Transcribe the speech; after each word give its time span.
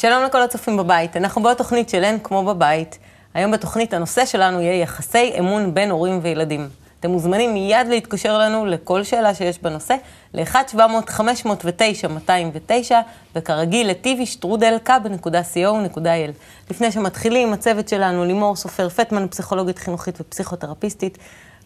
שלום 0.00 0.24
לכל 0.24 0.42
הצופים 0.42 0.76
בבית, 0.76 1.16
אנחנו 1.16 1.42
בעוד 1.42 1.56
תוכנית 1.56 1.88
של 1.88 2.04
אין 2.04 2.18
כמו 2.22 2.44
בבית. 2.44 2.98
היום 3.34 3.50
בתוכנית 3.50 3.94
הנושא 3.94 4.26
שלנו 4.26 4.60
יהיה 4.60 4.80
יחסי 4.80 5.32
אמון 5.38 5.74
בין 5.74 5.90
הורים 5.90 6.18
וילדים. 6.22 6.68
אתם 7.00 7.10
מוזמנים 7.10 7.54
מיד 7.54 7.86
להתקשר 7.88 8.38
לנו 8.38 8.66
לכל 8.66 9.04
שאלה 9.04 9.34
שיש 9.34 9.62
בנושא, 9.62 9.94
ל-1-700-509-209, 10.34 12.92
וכרגיל 13.36 13.90
לטיבי 13.90 14.26
שטרודל. 14.26 14.76
לפני 16.70 16.92
שמתחילים, 16.92 17.52
הצוות 17.52 17.88
שלנו, 17.88 18.24
לימור 18.24 18.56
סופר 18.56 18.88
פטמן, 18.88 19.28
פסיכולוגית 19.28 19.78
חינוכית 19.78 20.20
ופסיכותרפיסטית, 20.20 21.18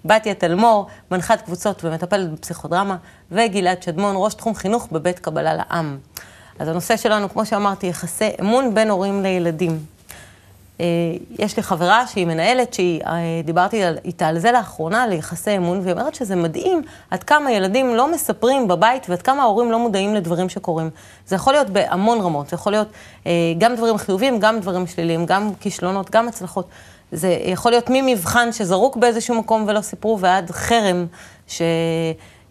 בתיה 0.04 0.34
תלמור, 0.34 0.86
מנחת 1.10 1.42
קבוצות 1.42 1.84
ומטפלת 1.84 2.32
בפסיכודרמה, 2.32 2.96
וגלעד 3.30 3.82
שדמון, 3.82 4.14
ראש 4.18 4.34
תחום 4.34 4.54
חינוך 4.54 4.88
בבית 4.92 5.18
קבלה 5.18 5.54
לעם. 5.54 5.98
אז 6.58 6.68
הנושא 6.68 6.96
שלנו, 6.96 7.28
כמו 7.28 7.46
שאמרתי, 7.46 7.86
יחסי 7.86 8.30
אמון 8.40 8.74
בין 8.74 8.90
הורים 8.90 9.22
לילדים. 9.22 9.78
אה, 10.80 10.86
יש 11.38 11.56
לי 11.56 11.62
חברה 11.62 12.06
שהיא 12.06 12.26
מנהלת, 12.26 12.74
שהיא, 12.74 13.00
אה, 13.06 13.96
איתה 14.04 14.26
על 14.26 14.38
זה 14.38 14.52
לאחרונה, 14.52 15.06
ליחסי 15.06 15.56
אמון, 15.56 15.80
והיא 15.80 15.92
אומרת 15.92 16.14
שזה 16.14 16.36
מדהים 16.36 16.82
עד 17.10 17.24
כמה 17.24 17.52
ילדים 17.52 17.94
לא 17.94 18.12
מספרים 18.12 18.68
בבית 18.68 19.06
ועד 19.08 19.22
כמה 19.22 19.42
ההורים 19.42 19.70
לא 19.70 19.78
מודעים 19.78 20.14
לדברים 20.14 20.48
שקורים. 20.48 20.90
זה 21.26 21.36
יכול 21.36 21.52
להיות 21.52 21.70
בהמון 21.70 22.20
רמות, 22.20 22.48
זה 22.48 22.54
יכול 22.54 22.72
להיות 22.72 22.88
אה, 23.26 23.32
גם 23.58 23.74
דברים 23.74 23.98
חיוביים, 23.98 24.38
גם 24.38 24.60
דברים 24.60 24.86
שליליים, 24.86 25.26
גם 25.26 25.50
כישלונות, 25.60 26.10
גם 26.10 26.28
הצלחות. 26.28 26.68
זה 27.12 27.38
יכול 27.44 27.72
להיות 27.72 27.86
ממבחן 27.90 28.52
שזרוק 28.52 28.96
באיזשהו 28.96 29.34
מקום 29.34 29.64
ולא 29.68 29.80
סיפרו, 29.80 30.18
ועד 30.20 30.50
חרם 30.50 31.06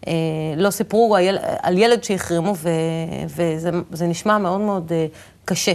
שלא 0.06 0.70
סיפרו 0.70 1.16
על 1.62 1.78
ילד 1.78 2.04
שהחרימו, 2.04 2.54
וזה 3.28 4.06
נשמע 4.06 4.38
מאוד 4.38 4.60
מאוד 4.60 4.92
קשה. 5.44 5.72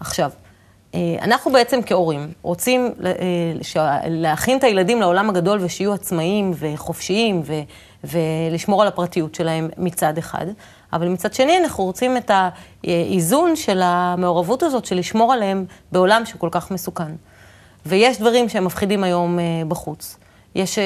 עכשיו, 0.00 0.30
אה, 0.94 1.16
אנחנו 1.22 1.52
בעצם 1.52 1.80
כהורים 1.86 2.32
רוצים 2.42 2.94
אה, 3.04 4.00
להכין 4.06 4.58
את 4.58 4.64
הילדים 4.64 5.00
לעולם 5.00 5.30
הגדול 5.30 5.58
ושיהיו 5.62 5.92
עצמאיים 5.92 6.52
וחופשיים 6.54 7.42
ו, 7.44 7.54
ולשמור 8.04 8.82
על 8.82 8.88
הפרטיות 8.88 9.34
שלהם 9.34 9.68
מצד 9.78 10.18
אחד, 10.18 10.46
אבל 10.92 11.08
מצד 11.08 11.34
שני 11.34 11.58
אנחנו 11.58 11.84
רוצים 11.84 12.16
את 12.16 12.30
האיזון 12.84 13.56
של 13.56 13.80
המעורבות 13.84 14.62
הזאת 14.62 14.84
של 14.84 14.96
לשמור 14.96 15.32
עליהם 15.32 15.64
בעולם 15.92 16.26
שכל 16.26 16.48
כך 16.52 16.70
מסוכן. 16.70 17.12
ויש 17.86 18.18
דברים 18.18 18.48
שהם 18.48 18.64
מפחידים 18.64 19.04
היום 19.04 19.38
אה, 19.38 19.44
בחוץ. 19.68 20.16
יש 20.54 20.78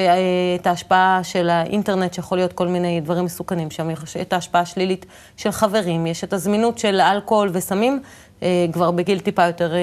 את 0.61 0.67
ההשפעה 0.67 1.19
של 1.23 1.49
האינטרנט, 1.49 2.13
שיכול 2.13 2.37
להיות 2.37 2.53
כל 2.53 2.67
מיני 2.67 3.01
דברים 3.01 3.25
מסוכנים 3.25 3.71
שם, 3.71 3.89
יש 3.89 4.17
את 4.17 4.33
ההשפעה 4.33 4.61
השלילית 4.61 5.05
של 5.37 5.51
חברים, 5.51 6.07
יש 6.07 6.23
את 6.23 6.33
הזמינות 6.33 6.77
של 6.77 7.01
אלכוהול 7.01 7.49
וסמים, 7.53 8.01
אה, 8.43 8.65
כבר 8.73 8.91
בגיל 8.91 9.19
טיפה 9.19 9.45
יותר 9.45 9.73
אה, 9.73 9.79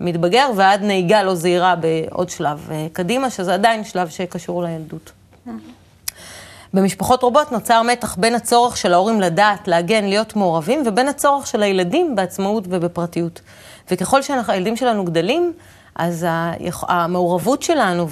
מתבגר, 0.00 0.50
ועד 0.56 0.82
נהיגה 0.82 1.22
לא 1.22 1.34
זהירה 1.34 1.74
בעוד 1.76 2.30
שלב 2.30 2.68
אה, 2.70 2.86
קדימה, 2.92 3.30
שזה 3.30 3.54
עדיין 3.54 3.84
שלב 3.84 4.08
שקשור 4.08 4.62
לילדות. 4.62 5.12
במשפחות 6.74 7.24
רבות 7.24 7.52
נוצר 7.52 7.82
מתח 7.82 8.16
בין 8.16 8.34
הצורך 8.34 8.76
של 8.76 8.92
ההורים 8.92 9.20
לדעת, 9.20 9.68
להגן, 9.68 10.04
להיות 10.04 10.36
מעורבים, 10.36 10.82
ובין 10.86 11.08
הצורך 11.08 11.46
של 11.46 11.62
הילדים 11.62 12.16
בעצמאות 12.16 12.64
ובפרטיות. 12.68 13.40
וככל 13.90 14.22
שהילדים 14.22 14.76
שלנו 14.76 15.04
גדלים, 15.04 15.52
אז 15.98 16.26
המעורבות 16.88 17.62
שלנו 17.62 18.06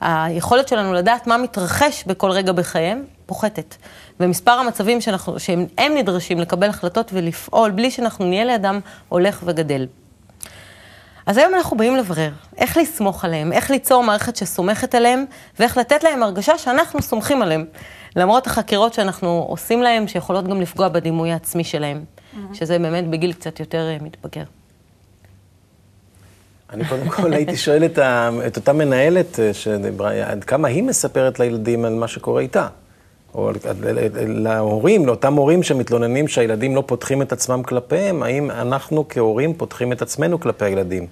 והיכולת 0.00 0.68
שלנו 0.68 0.92
לדעת 0.92 1.26
מה 1.26 1.36
מתרחש 1.36 2.04
בכל 2.06 2.30
רגע 2.30 2.52
בחייהם 2.52 3.04
פוחתת. 3.26 3.76
ומספר 4.20 4.50
המצבים 4.50 5.00
שאנחנו, 5.00 5.40
שהם 5.40 5.94
נדרשים 5.96 6.40
לקבל 6.40 6.68
החלטות 6.68 7.10
ולפעול 7.12 7.70
בלי 7.70 7.90
שאנחנו 7.90 8.24
נהיה 8.24 8.44
לידם, 8.44 8.80
הולך 9.08 9.42
וגדל. 9.44 9.86
אז 11.26 11.36
היום 11.36 11.54
אנחנו 11.54 11.76
באים 11.76 11.96
לברר 11.96 12.32
איך 12.56 12.76
לסמוך 12.76 13.24
עליהם, 13.24 13.52
איך 13.52 13.70
ליצור 13.70 14.04
מערכת 14.04 14.36
שסומכת 14.36 14.94
עליהם, 14.94 15.24
ואיך 15.58 15.76
לתת 15.76 16.04
להם 16.04 16.22
הרגשה 16.22 16.58
שאנחנו 16.58 17.02
סומכים 17.02 17.42
עליהם, 17.42 17.64
למרות 18.16 18.46
החקירות 18.46 18.94
שאנחנו 18.94 19.46
עושים 19.48 19.82
להם, 19.82 20.08
שיכולות 20.08 20.48
גם 20.48 20.60
לפגוע 20.60 20.88
בדימוי 20.88 21.32
העצמי 21.32 21.64
שלהם, 21.64 22.04
mm-hmm. 22.04 22.54
שזה 22.54 22.78
באמת 22.78 23.10
בגיל 23.10 23.32
קצת 23.32 23.60
יותר 23.60 23.88
אה, 23.88 23.96
מתבגר. 24.00 24.44
אני 26.72 26.84
קודם 26.84 27.08
כל 27.08 27.32
הייתי 27.32 27.56
שואל 27.56 27.84
את, 27.84 27.98
ה, 27.98 28.30
את 28.46 28.56
אותה 28.56 28.72
מנהלת 28.72 29.40
אה, 29.40 29.54
שדיברה, 29.54 30.30
עד 30.30 30.44
כמה 30.44 30.68
היא 30.68 30.82
מספרת 30.82 31.40
לילדים 31.40 31.84
על 31.84 31.94
מה 31.94 32.08
שקורה 32.08 32.40
איתה. 32.40 32.66
או 33.34 33.50
להורים, 34.26 35.06
לאותם 35.06 35.34
הורים 35.34 35.62
שמתלוננים 35.62 36.28
שהילדים 36.28 36.76
לא 36.76 36.82
פותחים 36.86 37.22
את 37.22 37.32
עצמם 37.32 37.62
כלפיהם, 37.62 38.22
האם 38.22 38.50
אנחנו 38.50 39.04
כהורים 39.08 39.54
פותחים 39.54 39.92
את 39.92 40.02
עצמנו 40.02 40.40
כלפי 40.40 40.64
הילדים? 40.64 41.06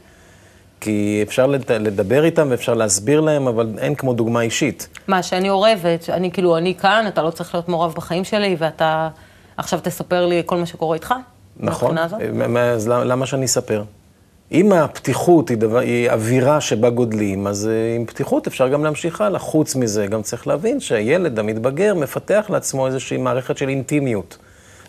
כי 0.81 1.21
אפשר 1.27 1.47
לדבר 1.71 2.25
איתם 2.25 2.47
ואפשר 2.51 2.75
להסביר 2.75 3.21
להם, 3.21 3.49
אבל 3.49 3.69
אין 3.79 3.95
כמו 3.95 4.13
דוגמה 4.13 4.41
אישית. 4.41 4.89
מה, 5.09 5.23
שאני 5.23 5.49
עורבת, 5.49 6.11
אני 6.11 6.31
כאילו, 6.31 6.57
אני 6.57 6.75
כאן, 6.75 7.05
אתה 7.09 7.23
לא 7.23 7.31
צריך 7.31 7.55
להיות 7.55 7.69
מעורב 7.69 7.95
בחיים 7.95 8.25
שלי, 8.25 8.57
ואתה 8.59 9.09
עכשיו 9.57 9.81
תספר 9.83 10.27
לי 10.27 10.43
כל 10.47 10.57
מה 10.57 10.67
שקורה 10.67 10.95
איתך? 10.95 11.15
נכון, 11.57 11.99
אז 11.99 12.89
למה 12.89 13.27
שאני 13.27 13.45
אספר? 13.45 13.83
אם 14.53 14.73
הפתיחות 14.73 15.49
היא, 15.49 15.59
דבר, 15.59 15.79
היא 15.79 16.11
אווירה 16.11 16.61
שבה 16.61 16.91
גודלים, 16.91 17.47
אז 17.47 17.69
אה, 17.69 17.97
עם 17.97 18.07
פתיחות 18.07 18.47
אפשר 18.47 18.69
גם 18.69 18.85
להמשיך 18.85 19.21
הלאה. 19.21 19.39
חוץ 19.39 19.77
מזה, 19.77 20.07
גם 20.07 20.23
צריך 20.23 20.47
להבין 20.47 20.81
שהילד 20.81 21.39
המתבגר 21.39 21.95
מפתח 21.95 22.47
לעצמו 22.49 22.87
איזושהי 22.87 23.17
מערכת 23.17 23.59
של 23.59 23.69
אינטימיות. 23.69 24.39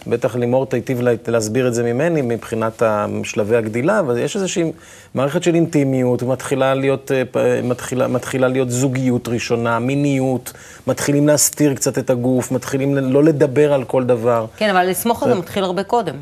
בטח 0.07 0.35
לימור 0.35 0.65
תיטיב 0.65 1.01
להסביר 1.27 1.67
את 1.67 1.73
זה 1.73 1.83
ממני 1.83 2.21
מבחינת 2.21 2.83
שלבי 3.23 3.55
הגדילה, 3.55 3.99
אבל 3.99 4.17
יש 4.17 4.35
איזושהי 4.35 4.71
מערכת 5.15 5.43
של 5.43 5.55
אינטימיות, 5.55 6.23
מתחילה 6.23 6.73
להיות, 6.73 7.11
אה, 7.11 7.61
מתחילה, 7.63 8.07
מתחילה 8.07 8.47
להיות 8.47 8.71
זוגיות 8.71 9.27
ראשונה, 9.27 9.79
מיניות, 9.79 10.53
מתחילים 10.87 11.27
להסתיר 11.27 11.73
קצת 11.75 11.97
את 11.97 12.09
הגוף, 12.09 12.51
מתחילים 12.51 12.97
לא 12.97 13.23
לדבר 13.23 13.73
על 13.73 13.83
כל 13.83 14.03
דבר. 14.03 14.45
כן, 14.57 14.69
אבל 14.69 14.89
לסמוך 14.89 15.23
על 15.23 15.29
זה 15.29 15.35
מתחיל 15.35 15.63
הרבה 15.63 15.83
קודם. 15.83 16.15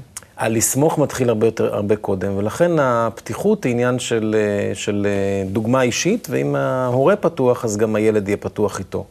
הלסמוך 0.43 0.99
מתחיל 0.99 1.29
הרבה, 1.29 1.47
יותר, 1.47 1.75
הרבה 1.75 1.95
קודם, 1.95 2.37
ולכן 2.37 2.71
הפתיחות 2.79 3.63
היא 3.63 3.71
עניין 3.71 3.99
של, 3.99 4.35
אה, 4.37 4.75
של 4.75 5.07
אה, 5.09 5.49
דוגמה 5.51 5.81
אישית, 5.81 6.27
ואם 6.31 6.55
ההורה 6.55 7.15
פתוח, 7.15 7.65
אז 7.65 7.77
גם 7.77 7.95
הילד 7.95 8.27
יהיה 8.27 8.37
פתוח 8.37 8.79
איתו. 8.79 9.05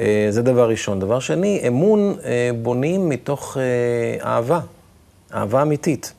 אה, 0.00 0.26
זה 0.30 0.42
דבר 0.42 0.68
ראשון. 0.68 1.00
דבר 1.00 1.20
שני, 1.20 1.64
אמון 1.68 2.16
בונים 2.62 3.08
מתוך 3.08 3.56
אהבה, 4.22 4.60
אהבה 5.34 5.62
אמיתית. 5.62 6.12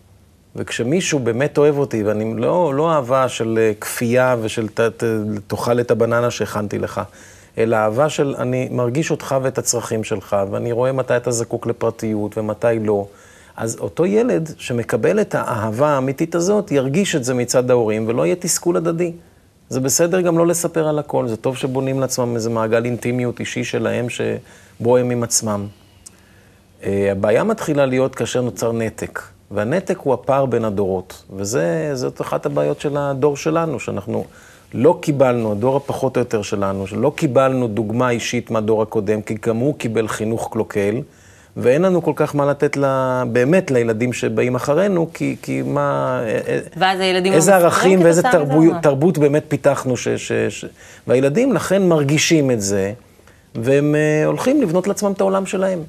וכשמישהו 0.55 1.19
באמת 1.19 1.57
אוהב 1.57 1.77
אותי, 1.77 2.03
ואני 2.03 2.33
לא, 2.37 2.73
לא 2.75 2.91
אהבה 2.91 3.29
של 3.29 3.71
כפייה 3.81 4.35
ושל 4.41 4.67
ת, 4.67 4.79
ת, 4.79 5.03
תאכל 5.47 5.79
את 5.79 5.91
הבננה 5.91 6.31
שהכנתי 6.31 6.79
לך, 6.79 7.01
אלא 7.57 7.75
אהבה 7.75 8.09
של 8.09 8.35
אני 8.37 8.67
מרגיש 8.71 9.11
אותך 9.11 9.35
ואת 9.41 9.57
הצרכים 9.57 10.03
שלך, 10.03 10.35
ואני 10.51 10.71
רואה 10.71 10.91
מתי 10.91 11.17
אתה 11.17 11.31
זקוק 11.31 11.67
לפרטיות 11.67 12.37
ומתי 12.37 12.79
לא. 12.83 13.07
אז 13.57 13.77
אותו 13.79 14.05
ילד 14.05 14.49
שמקבל 14.57 15.21
את 15.21 15.35
האהבה 15.35 15.87
האמיתית 15.87 16.35
הזאת, 16.35 16.71
ירגיש 16.71 17.15
את 17.15 17.23
זה 17.23 17.33
מצד 17.33 17.71
ההורים 17.71 18.07
ולא 18.07 18.25
יהיה 18.25 18.35
תסכול 18.35 18.77
הדדי. 18.77 19.11
זה 19.69 19.79
בסדר 19.79 20.21
גם 20.21 20.37
לא 20.37 20.47
לספר 20.47 20.87
על 20.87 20.99
הכל, 20.99 21.27
זה 21.27 21.37
טוב 21.37 21.57
שבונים 21.57 21.99
לעצמם 21.99 22.35
איזה 22.35 22.49
מעגל 22.49 22.85
אינטימיות 22.85 23.39
אישי 23.39 23.63
שלהם 23.63 24.07
שבו 24.09 24.97
הם 24.97 25.09
עם 25.09 25.23
עצמם. 25.23 25.67
אה, 26.83 27.11
הבעיה 27.11 27.43
מתחילה 27.43 27.85
להיות 27.85 28.15
כאשר 28.15 28.41
נוצר 28.41 28.71
נתק, 28.71 29.21
והנתק 29.51 29.97
הוא 29.97 30.13
הפער 30.13 30.45
בין 30.45 30.65
הדורות, 30.65 31.23
וזאת 31.35 32.21
אחת 32.21 32.45
הבעיות 32.45 32.81
של 32.81 32.97
הדור 32.97 33.37
שלנו, 33.37 33.79
שאנחנו 33.79 34.25
לא 34.73 34.99
קיבלנו, 35.01 35.51
הדור 35.51 35.77
הפחות 35.77 36.17
או 36.17 36.21
יותר 36.21 36.41
שלנו, 36.41 36.87
שלא 36.87 37.11
קיבלנו 37.15 37.67
דוגמה 37.67 38.09
אישית 38.09 38.51
מהדור 38.51 38.81
הקודם, 38.81 39.21
כי 39.21 39.35
גם 39.45 39.57
הוא 39.57 39.75
קיבל 39.77 40.07
חינוך 40.07 40.49
קלוקל. 40.51 41.01
ואין 41.57 41.81
לנו 41.81 42.01
כל 42.01 42.11
כך 42.15 42.35
מה 42.35 42.45
לתת 42.45 42.77
לה, 42.77 43.23
באמת 43.31 43.71
לילדים 43.71 44.13
שבאים 44.13 44.55
אחרינו, 44.55 45.09
כי, 45.13 45.35
כי 45.41 45.61
מה... 45.61 46.19
אה, 46.25 46.39
אה, 46.47 46.59
ואז 46.77 46.99
הילדים 46.99 47.33
איזה 47.33 47.55
ערכים 47.55 48.03
ואיזה 48.03 48.23
תרבות, 48.23 48.73
תרבות 48.81 49.17
באמת 49.17 49.43
פיתחנו, 49.47 49.97
ש, 49.97 50.07
ש, 50.07 50.31
ש... 50.31 50.65
והילדים 51.07 51.53
לכן 51.53 51.87
מרגישים 51.87 52.51
את 52.51 52.61
זה, 52.61 52.93
והם 53.55 53.95
uh, 53.95 54.27
הולכים 54.27 54.61
לבנות 54.61 54.87
לעצמם 54.87 55.11
את 55.11 55.21
העולם 55.21 55.45
שלהם. 55.45 55.79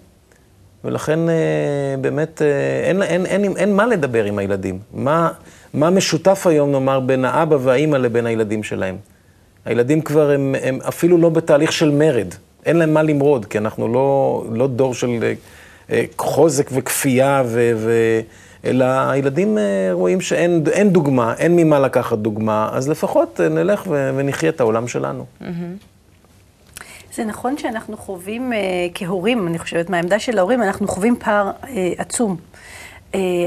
ולכן 0.85 1.19
uh, 1.29 2.01
באמת 2.01 2.39
uh, 2.39 2.45
אין, 2.87 3.03
אין, 3.03 3.27
אין, 3.27 3.45
אין, 3.45 3.57
אין 3.57 3.77
מה 3.77 3.87
לדבר 3.87 4.25
עם 4.25 4.39
הילדים. 4.39 4.79
מה, 4.95 5.31
מה 5.75 5.91
משותף 5.91 6.47
היום, 6.47 6.73
נאמר, 6.73 7.01
בין 7.01 7.25
האבא 7.25 7.57
והאימא 7.61 7.97
לבין 7.97 8.27
הילדים 8.27 8.63
שלהם? 8.63 8.97
הילדים 9.65 10.01
כבר 10.01 10.31
הם, 10.31 10.55
הם 10.63 10.79
אפילו 10.89 11.19
לא 11.19 11.29
בתהליך 11.29 11.73
של 11.73 11.91
מרד. 11.91 12.35
אין 12.67 12.77
להם 12.77 12.95
מה 12.95 13.03
למרוד, 13.03 13.45
כי 13.45 13.59
אנחנו 13.59 13.89
לא, 13.89 14.45
לא 14.53 14.67
דור 14.67 14.95
של 14.95 15.09
אה, 15.91 16.05
חוזק 16.19 16.71
וכפייה, 16.73 17.43
ו, 17.47 17.73
ו, 17.77 17.93
אלא 18.65 18.85
הילדים 18.85 19.59
אה, 19.59 19.89
רואים 19.93 20.21
שאין 20.21 20.91
דוגמה, 20.91 21.35
אין 21.39 21.57
ממה 21.57 21.79
לקחת 21.79 22.19
דוגמה, 22.19 22.69
אז 22.73 22.89
לפחות 22.89 23.41
אה, 23.41 23.49
נלך 23.49 23.83
ונחיה 23.87 24.49
את 24.49 24.61
העולם 24.61 24.89
שלנו. 24.89 25.25
זה 27.15 27.25
נכון 27.25 27.59
שאנחנו 27.59 27.97
חווים 27.97 28.53
כהורים, 28.95 29.47
אני 29.49 29.59
חושבת, 29.59 29.91
מהעמדה 29.91 30.19
של 30.19 30.39
ההורים, 30.39 30.63
אנחנו 30.63 30.89
חווים 30.89 31.17
פער 31.19 31.51
עצום. 31.99 32.37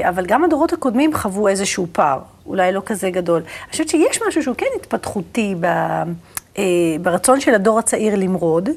אבל 0.08 0.26
גם 0.26 0.44
הדורות 0.44 0.72
הקודמים 0.72 1.14
חוו 1.14 1.48
איזשהו 1.48 1.86
פער, 1.92 2.18
אולי 2.46 2.72
לא 2.72 2.82
כזה 2.86 3.10
גדול. 3.10 3.42
אני 3.64 3.70
חושבת 3.70 3.88
שיש 3.88 4.22
משהו 4.28 4.42
שהוא 4.42 4.54
כן 4.58 4.66
התפתחותי 4.76 5.54
ב, 5.60 5.66
ברצון 7.00 7.40
של 7.40 7.54
הדור 7.54 7.78
הצעיר 7.78 8.14
למרוד, 8.16 8.68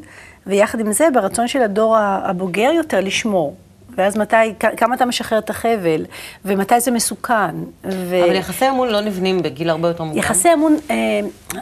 ויחד 0.47 0.79
עם 0.79 0.91
זה 0.91 1.07
ברצון 1.13 1.47
של 1.47 1.61
הדור 1.61 1.97
הבוגר 1.97 2.71
יותר 2.75 2.99
לשמור. 2.99 3.55
ואז 3.97 4.17
מתי, 4.17 4.35
כמה 4.77 4.95
אתה 4.95 5.05
משחרר 5.05 5.37
את 5.37 5.49
החבל, 5.49 6.05
ומתי 6.45 6.79
זה 6.79 6.91
מסוכן. 6.91 7.55
ו... 7.85 8.23
אבל 8.25 8.35
יחסי 8.35 8.69
אמון 8.69 8.89
לא 8.89 9.01
נבנים 9.01 9.41
בגיל 9.41 9.69
הרבה 9.69 9.87
יותר 9.87 10.03
מוקדם. 10.03 10.19
יחסי 10.19 10.53
אמון, 10.53 10.77
אה, 10.89 11.19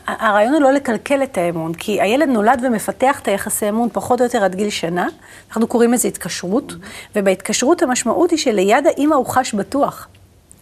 הרעיון 0.08 0.54
הוא 0.54 0.62
לא 0.62 0.72
לקלקל 0.72 1.24
את 1.24 1.38
האמון, 1.38 1.74
כי 1.74 2.02
הילד 2.02 2.28
נולד 2.28 2.62
ומפתח 2.68 3.20
את 3.20 3.28
היחסי 3.28 3.70
אמון 3.70 3.90
פחות 3.94 4.20
או 4.20 4.26
יותר 4.26 4.44
עד 4.44 4.56
גיל 4.56 4.70
שנה, 4.70 5.08
אנחנו 5.50 5.68
קוראים 5.68 5.94
לזה 5.94 6.08
התקשרות, 6.08 6.74
ובהתקשרות 7.16 7.82
המשמעות 7.82 8.32
היא 8.32 8.40
שליד 8.40 8.88
האימא 8.88 9.16
הוא 9.16 9.26
חש 9.26 9.54
בטוח. 9.54 10.08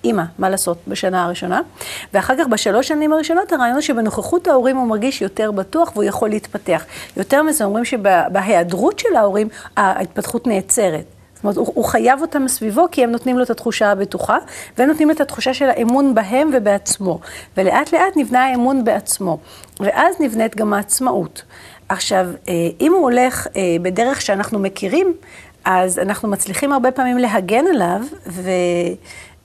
אימא, 0.03 0.23
מה 0.39 0.49
לעשות, 0.49 0.77
בשנה 0.87 1.23
הראשונה. 1.23 1.61
ואחר 2.13 2.33
כך, 2.39 2.47
בשלוש 2.47 2.87
שנים 2.87 3.13
הראשונות, 3.13 3.51
הרעיון 3.51 3.73
הוא 3.73 3.81
שבנוכחות 3.81 4.47
ההורים 4.47 4.77
הוא 4.77 4.87
מרגיש 4.87 5.21
יותר 5.21 5.51
בטוח 5.51 5.91
והוא 5.93 6.03
יכול 6.03 6.29
להתפתח. 6.29 6.85
יותר 7.17 7.43
מזה, 7.43 7.63
אומרים 7.63 7.85
שבהיעדרות 7.85 8.99
של 8.99 9.15
ההורים, 9.15 9.47
ההתפתחות 9.77 10.47
נעצרת. 10.47 11.05
זאת 11.33 11.43
אומרת, 11.43 11.57
הוא, 11.57 11.67
הוא 11.75 11.85
חייב 11.85 12.21
אותם 12.21 12.45
מסביבו, 12.45 12.85
כי 12.91 13.03
הם 13.03 13.11
נותנים 13.11 13.37
לו 13.37 13.43
את 13.43 13.49
התחושה 13.49 13.91
הבטוחה, 13.91 14.37
והם 14.77 14.89
נותנים 14.89 15.11
את 15.11 15.21
התחושה 15.21 15.53
של 15.53 15.69
האמון 15.69 16.15
בהם 16.15 16.49
ובעצמו. 16.53 17.19
ולאט 17.57 17.93
לאט 17.93 18.13
נבנה 18.15 18.45
האמון 18.45 18.83
בעצמו. 18.83 19.37
ואז 19.79 20.15
נבנית 20.19 20.55
גם 20.55 20.73
העצמאות. 20.73 21.43
עכשיו, 21.89 22.27
אה, 22.47 22.53
אם 22.81 22.93
הוא 22.93 23.01
הולך 23.01 23.47
אה, 23.55 23.61
בדרך 23.81 24.21
שאנחנו 24.21 24.59
מכירים, 24.59 25.13
אז 25.65 25.99
אנחנו 25.99 26.29
מצליחים 26.29 26.73
הרבה 26.73 26.91
פעמים 26.91 27.17
להגן 27.17 27.65
עליו, 27.67 28.01
ו... 28.27 28.51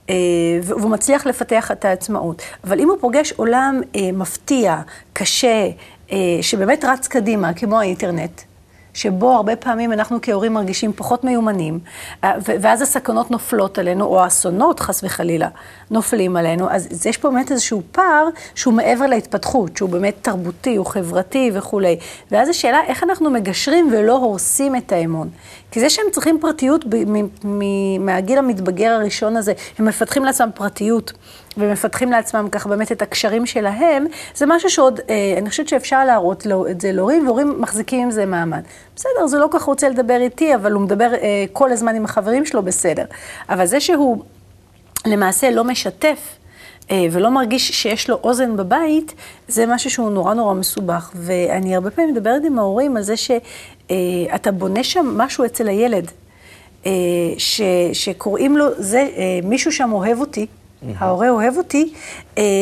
אה, 0.09 0.15
והוא 0.63 0.91
מצליח 0.91 1.27
לפתח 1.27 1.71
את 1.71 1.85
העצמאות. 1.85 2.41
אבל 2.63 2.79
אם 2.79 2.89
הוא 2.89 2.97
פוגש 2.99 3.31
עולם 3.31 3.81
מפתיע, 4.13 4.81
קשה, 5.13 5.69
שבאמת 6.41 6.85
רץ 6.85 7.07
קדימה, 7.07 7.53
כמו 7.53 7.79
האינטרנט, 7.79 8.41
שבו 8.95 9.31
הרבה 9.31 9.55
פעמים 9.55 9.93
אנחנו 9.93 10.19
כהורים 10.21 10.53
מרגישים 10.53 10.93
פחות 10.93 11.23
מיומנים, 11.23 11.79
אה, 12.23 12.33
ואז 12.45 12.81
הסכנות 12.81 13.31
נופלות 13.31 13.77
עלינו, 13.77 14.05
או 14.05 14.23
האסונות, 14.23 14.79
חס 14.79 15.03
וחלילה, 15.03 15.47
נופלים 15.91 16.35
עלינו. 16.35 16.69
אז 16.69 17.05
יש 17.05 17.17
פה 17.17 17.29
באמת 17.29 17.51
איזשהו 17.51 17.81
פער 17.91 18.27
שהוא 18.55 18.73
מעבר 18.73 19.05
להתפתחות, 19.05 19.77
שהוא 19.77 19.89
באמת 19.89 20.15
תרבותי, 20.21 20.75
הוא 20.75 20.85
חברתי 20.85 21.51
וכולי. 21.53 21.99
ואז 22.31 22.49
השאלה, 22.49 22.79
איך 22.87 23.03
אנחנו 23.03 23.29
מגשרים 23.29 23.89
ולא 23.91 24.17
הורסים 24.17 24.75
את 24.75 24.91
האמון? 24.91 25.29
כי 25.71 25.79
זה 25.79 25.89
שהם 25.89 26.05
צריכים 26.11 26.37
פרטיות 26.41 26.85
מהגיל 27.99 28.37
המתבגר 28.37 28.91
הראשון 28.91 29.37
הזה, 29.37 29.53
הם 29.79 29.85
מפתחים 29.85 30.25
לעצמם 30.25 30.49
פרטיות. 30.53 31.13
ומפתחים 31.57 32.11
לעצמם 32.11 32.47
ככה 32.51 32.69
באמת 32.69 32.91
את 32.91 33.01
הקשרים 33.01 33.45
שלהם, 33.45 34.05
זה 34.35 34.45
משהו 34.47 34.69
שעוד, 34.69 34.99
אה, 35.09 35.35
אני 35.37 35.49
חושבת 35.49 35.67
שאפשר 35.67 36.05
להראות 36.05 36.45
לו, 36.45 36.67
את 36.67 36.81
זה 36.81 36.91
להורים, 36.91 37.27
והורים 37.27 37.61
מחזיקים 37.61 38.01
עם 38.01 38.11
זה 38.11 38.25
מעמד. 38.25 38.61
בסדר, 38.95 39.27
זה 39.27 39.37
לא 39.37 39.47
כל 39.51 39.59
כך 39.59 39.65
רוצה 39.65 39.89
לדבר 39.89 40.17
איתי, 40.21 40.55
אבל 40.55 40.71
הוא 40.71 40.81
מדבר 40.81 41.13
אה, 41.13 41.45
כל 41.53 41.71
הזמן 41.71 41.95
עם 41.95 42.05
החברים 42.05 42.45
שלו, 42.45 42.63
בסדר. 42.63 43.05
אבל 43.49 43.65
זה 43.65 43.79
שהוא 43.79 44.23
למעשה 45.05 45.51
לא 45.51 45.63
משתף, 45.63 46.37
אה, 46.91 47.05
ולא 47.11 47.29
מרגיש 47.29 47.71
שיש 47.71 48.09
לו 48.09 48.19
אוזן 48.23 48.57
בבית, 48.57 49.13
זה 49.47 49.65
משהו 49.65 49.89
שהוא 49.89 50.11
נורא 50.11 50.33
נורא 50.33 50.53
מסובך. 50.53 51.11
ואני 51.15 51.75
הרבה 51.75 51.91
פעמים 51.91 52.11
מדברת 52.13 52.41
עם 52.45 52.59
ההורים 52.59 52.97
על 52.97 53.03
זה 53.03 53.13
שאתה 53.17 54.51
בונה 54.51 54.83
שם 54.83 55.05
משהו 55.17 55.45
אצל 55.45 55.67
הילד, 55.67 56.11
אה, 56.85 56.91
ש, 57.37 57.61
שקוראים 57.93 58.57
לו, 58.57 58.65
זה, 58.77 59.07
אה, 59.17 59.39
מישהו 59.43 59.71
שם 59.71 59.91
אוהב 59.91 60.19
אותי, 60.19 60.45
ההורה 60.97 61.29
אוהב 61.29 61.57
אותי, 61.57 61.93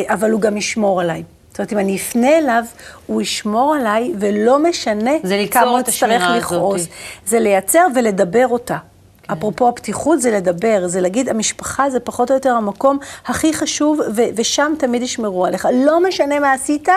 אבל 0.07 0.31
הוא 0.31 0.41
גם 0.41 0.57
ישמור 0.57 1.01
עליי. 1.01 1.23
זאת 1.49 1.59
אומרת, 1.59 1.73
אם 1.73 1.79
אני 1.79 1.95
אפנה 1.95 2.37
אליו, 2.37 2.63
הוא 3.05 3.21
ישמור 3.21 3.75
עליי, 3.75 4.13
ולא 4.19 4.59
משנה 4.59 5.11
כמה 5.51 5.69
הוא 5.69 5.79
יצטרך 5.79 6.23
לכעוס. 6.37 6.87
זה 7.25 7.39
לייצר 7.39 7.87
ולדבר 7.95 8.47
אותה. 8.47 8.77
כן. 9.23 9.33
אפרופו 9.33 9.69
הפתיחות 9.69 10.21
זה 10.21 10.31
לדבר, 10.31 10.87
זה 10.87 11.01
להגיד, 11.01 11.29
המשפחה 11.29 11.89
זה 11.89 11.99
פחות 11.99 12.29
או 12.31 12.35
יותר 12.35 12.53
המקום 12.53 12.97
הכי 13.25 13.53
חשוב, 13.53 13.99
ו- 14.15 14.21
ושם 14.35 14.73
תמיד 14.79 15.01
ישמרו 15.01 15.45
עליך. 15.45 15.67
לא 15.73 16.07
משנה 16.07 16.39
מה 16.39 16.53
עשית, 16.53 16.89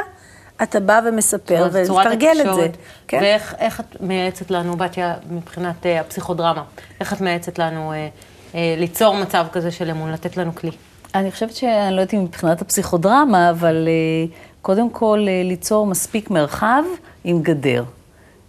אתה 0.62 0.81
בא 0.81 1.00
ומספר, 1.05 1.69
ותרגל 1.73 2.37
את 2.40 2.55
זה. 2.55 2.69
כן? 3.08 3.19
ואיך 3.23 3.81
את 3.81 4.00
מייעצת 4.00 4.50
לנו, 4.50 4.76
בתיה, 4.76 5.14
מבחינת 5.31 5.82
uh, 5.82 5.88
הפסיכודרמה, 6.00 6.62
איך 7.00 7.12
את 7.12 7.20
מייעצת 7.20 7.58
לנו 7.58 7.93
uh, 7.93 8.52
uh, 8.52 8.56
ליצור 8.76 9.14
מצב 9.17 9.46
כזה 9.52 9.70
של 9.70 9.90
אמון, 9.90 10.12
לתת 10.12 10.37
לנו 10.37 10.55
כלי? 10.55 10.70
אני 11.14 11.31
חושבת 11.31 11.55
שאני 11.55 11.97
לא 11.97 12.00
יודעת 12.00 12.14
אם 12.14 12.25
מבחינת 12.25 12.62
הפסיכודרמה, 12.62 13.50
אבל 13.50 13.88
uh, 13.88 14.35
קודם 14.62 14.91
כל 14.91 15.25
uh, 15.26 15.49
ליצור 15.49 15.87
מספיק 15.87 16.31
מרחב 16.31 16.82
עם 17.25 17.43
גדר. 17.43 17.85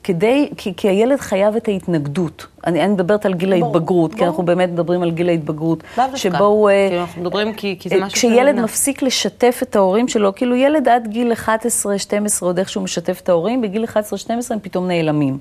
כדי, 0.08 0.50
כי, 0.58 0.74
כי 0.78 0.90
הילד 0.90 1.20
חייב 1.20 1.56
את 1.56 1.68
ההתנגדות. 1.68 2.48
אני, 2.68 2.84
אני 2.84 2.94
מדברת 2.94 3.26
על 3.26 3.34
גיל 3.34 3.54
ההתבגרות, 3.54 4.14
כי 4.14 4.26
אנחנו 4.26 4.46
באמת 4.46 4.70
מדברים 4.70 5.02
על 5.02 5.12
גיל 5.12 5.30
ההתבגרות. 5.30 5.84
שבו 6.16 6.44
הוא... 6.44 6.70
כאילו, 6.90 7.02
אנחנו 7.02 7.22
מדברים 7.22 7.54
כי, 7.54 7.76
כי 7.80 7.90
זה 7.90 7.96
משהו... 7.96 8.10
כשילד 8.18 8.56
מפסיק 8.56 9.02
לשתף 9.02 9.60
את 9.64 9.76
ההורים 9.76 10.08
שלו, 10.08 10.36
כאילו 10.36 10.56
ילד 10.56 10.88
עד 10.88 11.08
גיל 11.08 11.34
11, 11.34 12.00
12, 12.00 12.50
עוד 12.50 12.60
איכשהו 12.60 12.82
משתף 12.82 13.20
את 13.24 13.30
ההורים, 13.30 13.62
בגיל 13.62 13.84
11, 13.84 14.20
12 14.20 14.56
הם 14.56 14.62
פתאום 14.62 14.88
נעלמים. 14.88 15.38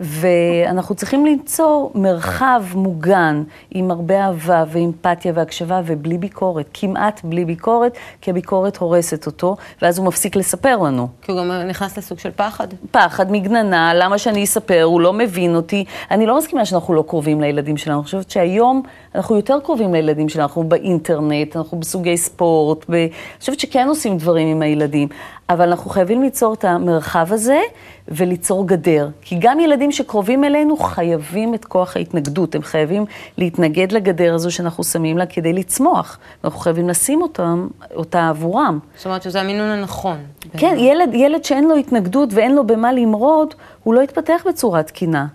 ואנחנו 0.00 0.94
צריכים 0.94 1.26
ליצור 1.26 1.92
מרחב 1.94 2.64
מוגן 2.74 3.42
עם 3.70 3.90
הרבה 3.90 4.26
אהבה 4.26 4.64
ואמפתיה 4.68 5.32
והקשבה 5.34 5.80
ובלי 5.86 6.18
ביקורת, 6.18 6.66
כמעט 6.74 7.20
בלי 7.24 7.44
ביקורת, 7.44 7.96
כי 8.20 8.30
הביקורת 8.30 8.76
הורסת 8.76 9.26
אותו, 9.26 9.56
ואז 9.82 9.98
הוא 9.98 10.06
מפסיק 10.06 10.36
לספר 10.36 10.76
לנו. 10.76 11.08
כי 11.22 11.32
הוא 11.32 11.40
גם 11.40 11.52
נכנס 11.52 11.98
לסוג 11.98 12.18
של 12.18 12.30
פחד. 12.36 12.68
פחד, 12.90 13.32
מגננה, 13.32 13.94
למה 13.94 14.18
שאני 14.18 14.44
אספר, 14.44 14.82
הוא 14.82 15.00
לא 15.00 15.12
מבין 15.12 15.56
אותי. 15.56 15.84
אני 16.10 16.26
לא 16.26 16.38
מסכימה 16.38 16.64
שאנחנו 16.64 16.94
לא 16.94 17.04
קרובים 17.08 17.40
לילדים 17.40 17.76
שלנו, 17.76 17.98
אני 17.98 18.04
חושבת 18.04 18.30
שהיום 18.30 18.82
אנחנו 19.14 19.36
יותר 19.36 19.58
קרובים 19.60 19.94
לילדים 19.94 20.28
שלנו, 20.28 20.46
אנחנו 20.46 20.64
באינטרנט, 20.64 21.56
אנחנו 21.56 21.80
בסוגי 21.80 22.16
ספורט, 22.16 22.84
ב... 22.88 22.94
אני 22.94 23.40
חושבת 23.40 23.60
שכן 23.60 23.88
עושים 23.88 24.18
דברים 24.18 24.48
עם 24.48 24.62
הילדים, 24.62 25.08
אבל 25.48 25.68
אנחנו 25.68 25.90
חייבים 25.90 26.22
ליצור 26.22 26.54
את 26.54 26.64
המרחב 26.64 27.26
הזה 27.32 27.60
וליצור 28.08 28.66
גדר. 28.68 29.08
כי 29.20 29.36
גם 29.38 29.60
ילדים 29.60 29.92
שקרובים 29.92 30.44
אלינו 30.44 30.76
חייבים 30.76 31.54
את 31.54 31.64
כוח 31.64 31.96
ההתנגדות, 31.96 32.54
הם 32.54 32.62
חייבים 32.62 33.04
להתנגד 33.38 33.92
לגדר 33.92 34.34
הזו 34.34 34.50
שאנחנו 34.50 34.84
שמים 34.84 35.18
לה 35.18 35.26
כדי 35.26 35.52
לצמוח. 35.52 36.18
אנחנו 36.44 36.58
חייבים 36.58 36.88
לשים 36.88 37.22
אותם, 37.22 37.68
אותה 37.94 38.28
עבורם. 38.28 38.78
זאת 38.96 39.06
אומרת 39.06 39.22
שזה 39.22 39.40
המינון 39.40 39.70
הנכון. 39.70 40.16
כן, 40.56 40.76
ילד, 40.78 41.14
ילד 41.14 41.44
שאין 41.44 41.68
לו 41.68 41.76
התנגדות 41.76 42.28
ואין 42.32 42.54
לו 42.54 42.66
במה 42.66 42.92
למרוד, 42.92 43.54
הוא 43.82 43.94
לא 43.94 44.00
יתפתח 44.00 44.42
בצורה 44.48 44.82
תקינה. 44.82 45.26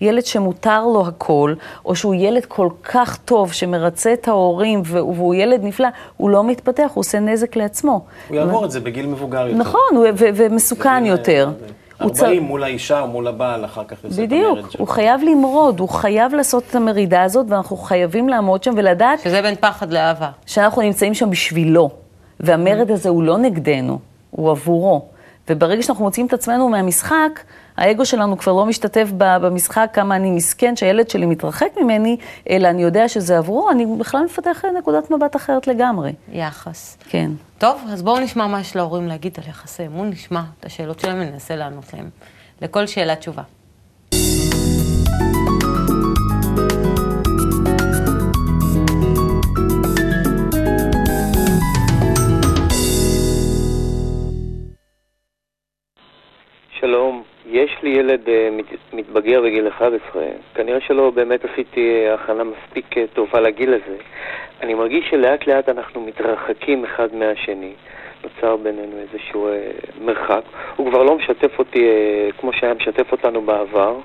ילד 0.00 0.26
שמותר 0.26 0.86
לו 0.86 1.06
הכל, 1.06 1.54
או 1.84 1.96
שהוא 1.96 2.14
ילד 2.14 2.44
כל 2.44 2.68
כך 2.84 3.18
טוב, 3.24 3.52
שמרצה 3.52 4.12
את 4.12 4.28
ההורים, 4.28 4.82
והוא 4.84 5.34
ילד 5.34 5.60
נפלא, 5.62 5.88
הוא 6.16 6.30
לא 6.30 6.44
מתפתח, 6.44 6.90
הוא 6.94 7.00
עושה 7.00 7.20
נזק 7.20 7.56
לעצמו. 7.56 8.04
הוא 8.28 8.36
יעבור 8.36 8.64
את 8.64 8.70
זה 8.70 8.80
בגיל 8.80 9.06
מבוגר 9.06 9.46
יותר. 9.46 9.58
נכון, 9.58 10.04
ומסוכן 10.18 11.04
יותר. 11.06 11.50
40 12.00 12.42
מול 12.42 12.64
האישה 12.64 13.00
או 13.00 13.06
מול 13.06 13.26
הבעל, 13.26 13.64
אחר 13.64 13.84
כך 13.84 14.04
יוצא 14.04 14.24
את 14.24 14.32
המרד 14.32 14.54
בדיוק, 14.54 14.74
הוא 14.78 14.88
חייב 14.88 15.20
למרוד, 15.22 15.80
הוא 15.80 15.88
חייב 15.88 16.34
לעשות 16.34 16.62
את 16.70 16.74
המרידה 16.74 17.22
הזאת, 17.22 17.46
ואנחנו 17.48 17.76
חייבים 17.76 18.28
לעמוד 18.28 18.62
שם 18.62 18.72
ולדעת... 18.76 19.20
שזה 19.20 19.42
בין 19.42 19.54
פחד 19.54 19.92
לאהבה. 19.92 20.30
שאנחנו 20.46 20.82
נמצאים 20.82 21.14
שם 21.14 21.30
בשבילו, 21.30 21.90
והמרד 22.40 22.90
הזה 22.90 23.08
הוא 23.08 23.22
לא 23.22 23.38
נגדנו, 23.38 23.98
הוא 24.30 24.50
עבורו. 24.50 25.04
וברגע 25.50 25.82
שאנחנו 25.82 26.04
מוצאים 26.04 26.26
את 26.26 26.32
עצמנו 26.32 26.68
מהמשחק, 26.68 27.40
האגו 27.78 28.06
שלנו 28.06 28.38
כבר 28.38 28.52
לא 28.52 28.66
משתתף 28.66 29.08
במשחק 29.18 29.90
כמה 29.92 30.16
אני 30.16 30.30
מסכן 30.30 30.76
שהילד 30.76 31.10
שלי 31.10 31.26
מתרחק 31.26 31.68
ממני, 31.80 32.16
אלא 32.50 32.68
אני 32.68 32.82
יודע 32.82 33.08
שזה 33.08 33.38
עבורו, 33.38 33.70
אני 33.70 33.86
בכלל 33.98 34.24
מפתח 34.24 34.62
נקודת 34.78 35.10
מבט 35.10 35.36
אחרת 35.36 35.66
לגמרי. 35.66 36.12
יחס. 36.32 36.98
כן. 37.08 37.30
טוב, 37.58 37.80
אז 37.92 38.02
בואו 38.02 38.20
נשמע 38.20 38.46
מה 38.46 38.60
יש 38.60 38.76
להורים 38.76 39.08
להגיד 39.08 39.38
על 39.42 39.48
יחסי 39.48 39.86
אמון, 39.86 40.10
נשמע 40.10 40.42
את 40.60 40.64
השאלות 40.64 41.00
שלהם 41.00 41.16
וננסה 41.20 41.56
לענות 41.56 41.94
להם. 41.94 42.10
לכל 42.62 42.86
שאלה 42.86 43.16
תשובה. 43.16 43.42
יש 57.58 57.76
לי 57.82 57.90
ילד 57.90 58.28
אה, 58.28 58.48
מתבגר 58.92 59.42
בגיל 59.42 59.68
11, 59.68 60.22
כנראה 60.54 60.80
שלא 60.80 61.10
באמת 61.10 61.44
עשיתי 61.44 62.06
אה, 62.06 62.14
הכנה 62.14 62.44
מספיק 62.44 62.98
אה, 62.98 63.04
טובה 63.14 63.40
לגיל 63.40 63.74
הזה. 63.74 63.96
אני 64.60 64.74
מרגיש 64.74 65.10
שלאט 65.10 65.46
לאט 65.46 65.68
אנחנו 65.68 66.00
מתרחקים 66.00 66.84
אחד 66.84 67.14
מהשני. 67.14 67.72
נוצר 68.24 68.56
בינינו 68.56 68.92
איזשהו 68.98 69.48
אה, 69.48 69.70
מרחק. 70.00 70.42
הוא 70.76 70.90
כבר 70.90 71.02
לא 71.02 71.16
משתף 71.16 71.58
אותי 71.58 71.88
אה, 71.88 72.28
כמו 72.38 72.52
שהיה 72.52 72.74
משתף 72.74 73.12
אותנו 73.12 73.42
בעבר. 73.42 73.96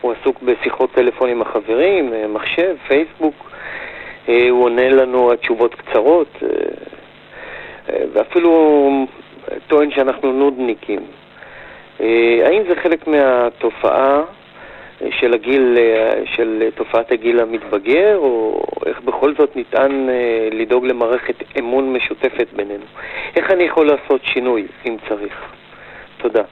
הוא 0.00 0.12
עסוק 0.12 0.42
בשיחות 0.42 0.92
טלפון 0.92 1.30
עם 1.30 1.42
החברים, 1.42 2.12
אה, 2.12 2.26
מחשב, 2.28 2.76
פייסבוק. 2.88 3.50
אה, 4.28 4.50
הוא 4.50 4.64
עונה 4.64 4.88
לנו 4.88 5.32
התשובות 5.32 5.74
קצרות, 5.74 6.28
אה, 6.42 6.48
אה, 7.88 8.04
ואפילו 8.12 9.06
טוען 9.66 9.90
שאנחנו 9.90 10.32
נודניקים. 10.32 11.00
אה, 12.00 12.46
האם 12.46 12.62
זה 12.68 12.74
חלק 12.82 13.06
מהתופעה 13.06 14.22
אה, 15.02 15.08
של 15.20 15.34
הגיל, 15.34 15.76
אה, 15.78 16.22
של 16.36 16.68
תופעת 16.74 17.12
הגיל 17.12 17.40
המתבגר, 17.40 18.16
או 18.16 18.62
איך 18.86 19.00
בכל 19.00 19.34
זאת 19.38 19.56
ניתן 19.56 20.06
לדאוג 20.52 20.84
למערכת 20.84 21.34
אמון 21.58 21.92
משותפת 21.92 22.46
בינינו? 22.56 22.84
איך 23.36 23.50
אני 23.50 23.64
יכול 23.64 23.86
לעשות 23.86 24.20
שינוי, 24.24 24.66
אם 24.86 24.96
צריך? 25.08 25.34
תודה. 26.18 26.42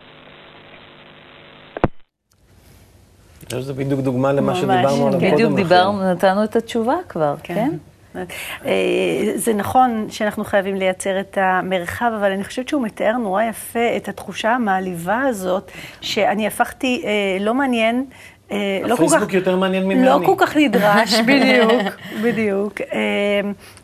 אני 3.41 3.61
חושב 3.61 3.61
שזה 3.61 3.75
בדיוק 3.75 4.01
דוגמה 4.01 4.33
למה 4.33 4.41
ממש, 4.41 4.59
שדיברנו 4.59 5.07
עליו 5.07 5.21
קודם 5.21 5.27
לכן. 5.27 5.35
בדיוק 5.35 5.53
דיברנו, 5.55 6.13
נתנו 6.13 6.45
את 6.45 6.57
התשובה 6.57 6.97
כבר, 7.09 7.35
כן? 7.43 7.69
אה, 8.17 8.73
זה 9.35 9.55
נכון 9.55 10.07
שאנחנו 10.11 10.45
חייבים 10.45 10.77
לייצר 10.77 11.21
את 11.21 11.39
המרחב, 11.41 12.11
אבל 12.19 12.31
אני 12.33 12.45
חושבת 12.45 12.69
שהוא 12.69 12.83
מתאר 12.83 13.13
נורא 13.13 13.43
יפה 13.43 13.97
את 13.97 14.09
התחושה 14.09 14.51
המעליבה 14.51 15.21
הזאת, 15.21 15.71
שאני 16.01 16.47
הפכתי 16.47 17.03
אה, 17.05 17.11
לא 17.45 17.55
מעניין. 17.55 18.05
אה, 18.53 18.57
לא 18.83 18.89
כל 18.89 19.03
כך- 19.03 19.13
הפייסבוק 19.13 19.33
יותר 19.33 19.57
מעניין 19.57 19.85
ממני. 19.85 20.07
לא 20.07 20.21
כל 20.27 20.35
כך 20.39 20.57
נדרש, 20.57 21.15
בדיוק, 21.29 21.83
בדיוק. 22.23 22.81
אה, 22.81 22.99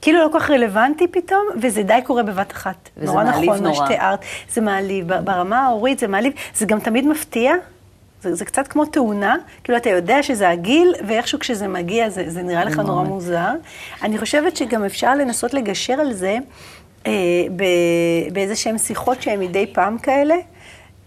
כאילו 0.03 0.19
לא 0.19 0.29
כל 0.33 0.41
כך 0.41 0.51
רלוונטי 0.51 1.07
פתאום, 1.09 1.41
וזה 1.63 1.83
די 1.83 1.99
קורה 2.05 2.23
בבת 2.23 2.53
אחת. 2.53 2.89
וזה 2.97 3.07
נורא 3.13 3.25
מעליב 3.25 3.51
נכון 3.51 3.63
מה 3.65 3.69
נורא. 3.71 3.87
שתיארת. 3.87 4.19
זה 4.51 4.61
מעליב, 4.61 5.15
ברמה 5.15 5.59
ההורית 5.67 5.99
זה 5.99 6.09
מעליב, 6.09 6.33
זה 6.55 6.67
גם 6.67 6.81
תמיד 6.81 7.07
מפתיע. 7.07 7.55
זה, 8.25 8.35
זה 8.35 8.45
קצת 8.45 8.69
כמו 8.69 8.85
תאונה, 8.85 9.37
כאילו 9.65 9.79
אתה 9.79 9.91
יודע 9.91 10.23
שזה 10.23 10.49
הגיל, 10.49 10.95
ואיכשהו 11.07 11.39
כשזה 11.39 11.69
מגיע 11.69 12.11
זה, 12.11 12.25
זה 12.31 12.43
נראה 12.43 12.65
לך 12.65 12.79
נורא 12.79 13.03
מוזר. 13.03 13.51
אני 14.03 14.19
חושבת 14.19 14.57
שגם 14.57 14.85
אפשר 14.85 15.15
לנסות 15.15 15.55
לגשר 15.55 15.95
על 15.95 16.13
זה 16.13 16.39
אה, 17.07 17.13
באיזה 18.33 18.57
שהן 18.57 18.79
שיחות 18.79 19.23
שהן 19.23 19.41
מדי 19.41 19.67
פעם 19.67 19.99
כאלה. 19.99 20.35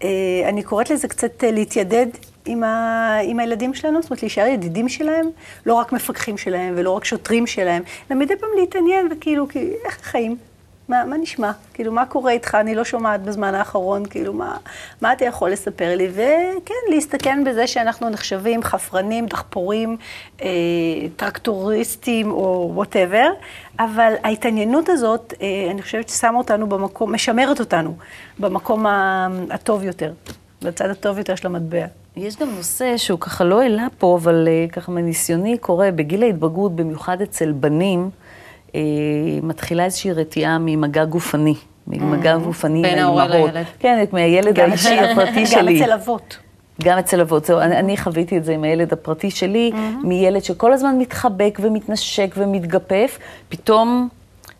אה, 0.02 0.08
אני 0.48 0.62
קוראת 0.62 0.90
לזה 0.90 1.08
קצת 1.08 1.44
אה, 1.44 1.50
להתיידד 1.50 2.06
עם, 2.46 2.64
ה, 2.64 3.18
עם 3.22 3.38
הילדים 3.38 3.74
שלנו, 3.74 4.02
זאת 4.02 4.10
אומרת 4.10 4.22
להישאר 4.22 4.46
ידידים 4.46 4.88
שלהם, 4.88 5.30
לא 5.66 5.74
רק 5.74 5.92
מפקחים 5.92 6.38
שלהם 6.38 6.74
ולא 6.76 6.90
רק 6.90 7.04
שוטרים 7.04 7.46
שלהם, 7.46 7.82
אלא 8.10 8.20
מדי 8.20 8.36
פעם 8.36 8.50
להתעניין 8.60 9.08
וכאילו, 9.10 9.48
כי, 9.48 9.72
איך 9.84 10.00
החיים? 10.00 10.36
מה, 10.88 11.04
מה 11.04 11.16
נשמע? 11.16 11.50
כאילו, 11.74 11.92
מה 11.92 12.06
קורה 12.06 12.32
איתך? 12.32 12.54
אני 12.54 12.74
לא 12.74 12.84
שומעת 12.84 13.22
בזמן 13.22 13.54
האחרון, 13.54 14.06
כאילו, 14.06 14.32
מה, 14.32 14.56
מה 15.00 15.12
אתה 15.12 15.24
יכול 15.24 15.50
לספר 15.50 15.96
לי? 15.96 16.08
וכן, 16.12 16.74
להסתכן 16.90 17.44
בזה 17.44 17.66
שאנחנו 17.66 18.08
נחשבים 18.08 18.62
חפרנים, 18.62 19.26
דחפורים, 19.26 19.96
אה, 20.42 20.48
טרקטוריסטים 21.16 22.30
או 22.30 22.70
whatever, 22.74 23.28
אבל 23.78 24.12
ההתעניינות 24.22 24.88
הזאת, 24.88 25.34
אה, 25.42 25.68
אני 25.70 25.82
חושבת 25.82 26.08
ששמה 26.08 26.38
אותנו 26.38 26.66
במקום, 26.66 27.14
משמרת 27.14 27.60
אותנו 27.60 27.96
במקום 28.38 28.86
הטוב 29.50 29.84
יותר, 29.84 30.12
בצד 30.62 30.90
הטוב 30.90 31.18
יותר 31.18 31.34
של 31.34 31.46
המטבע. 31.46 31.86
יש 32.16 32.36
גם 32.36 32.48
נושא 32.56 32.96
שהוא 32.96 33.20
ככה 33.20 33.44
לא 33.44 33.62
העלה 33.62 33.86
פה, 33.98 34.18
אבל 34.22 34.48
אה, 34.48 34.66
ככה 34.72 34.92
מניסיוני 34.92 35.58
קורה, 35.58 35.90
בגיל 35.90 36.22
ההתבגרות, 36.22 36.76
במיוחד 36.76 37.22
אצל 37.22 37.52
בנים, 37.52 38.10
מתחילה 39.42 39.84
איזושהי 39.84 40.12
רתיעה 40.12 40.58
ממגע 40.60 41.04
גופני. 41.04 41.54
ממגע 41.86 42.36
גופני 42.36 42.82
בין 42.82 42.98
עם 42.98 43.04
ההורה 43.04 43.22
האימהות. 43.24 43.50
לילד. 43.52 43.66
כן, 43.78 44.04
מהילד 44.12 44.60
האישי 44.60 44.98
הפרטי 44.98 45.46
שלי. 45.52 45.78
גם 45.78 45.84
אצל 45.84 45.92
אבות. 45.92 46.38
גם 46.82 46.98
אצל 46.98 47.20
אבות, 47.20 47.44
זהו, 47.44 47.58
אני, 47.58 47.78
אני 47.78 47.96
חוויתי 47.96 48.38
את 48.38 48.44
זה 48.44 48.52
עם 48.52 48.64
הילד 48.64 48.92
הפרטי 48.92 49.30
שלי, 49.30 49.70
מילד 50.02 50.44
שכל 50.44 50.72
הזמן 50.72 50.98
מתחבק 50.98 51.58
ומתנשק 51.62 52.34
ומתגפף, 52.36 53.18
פתאום 53.48 54.08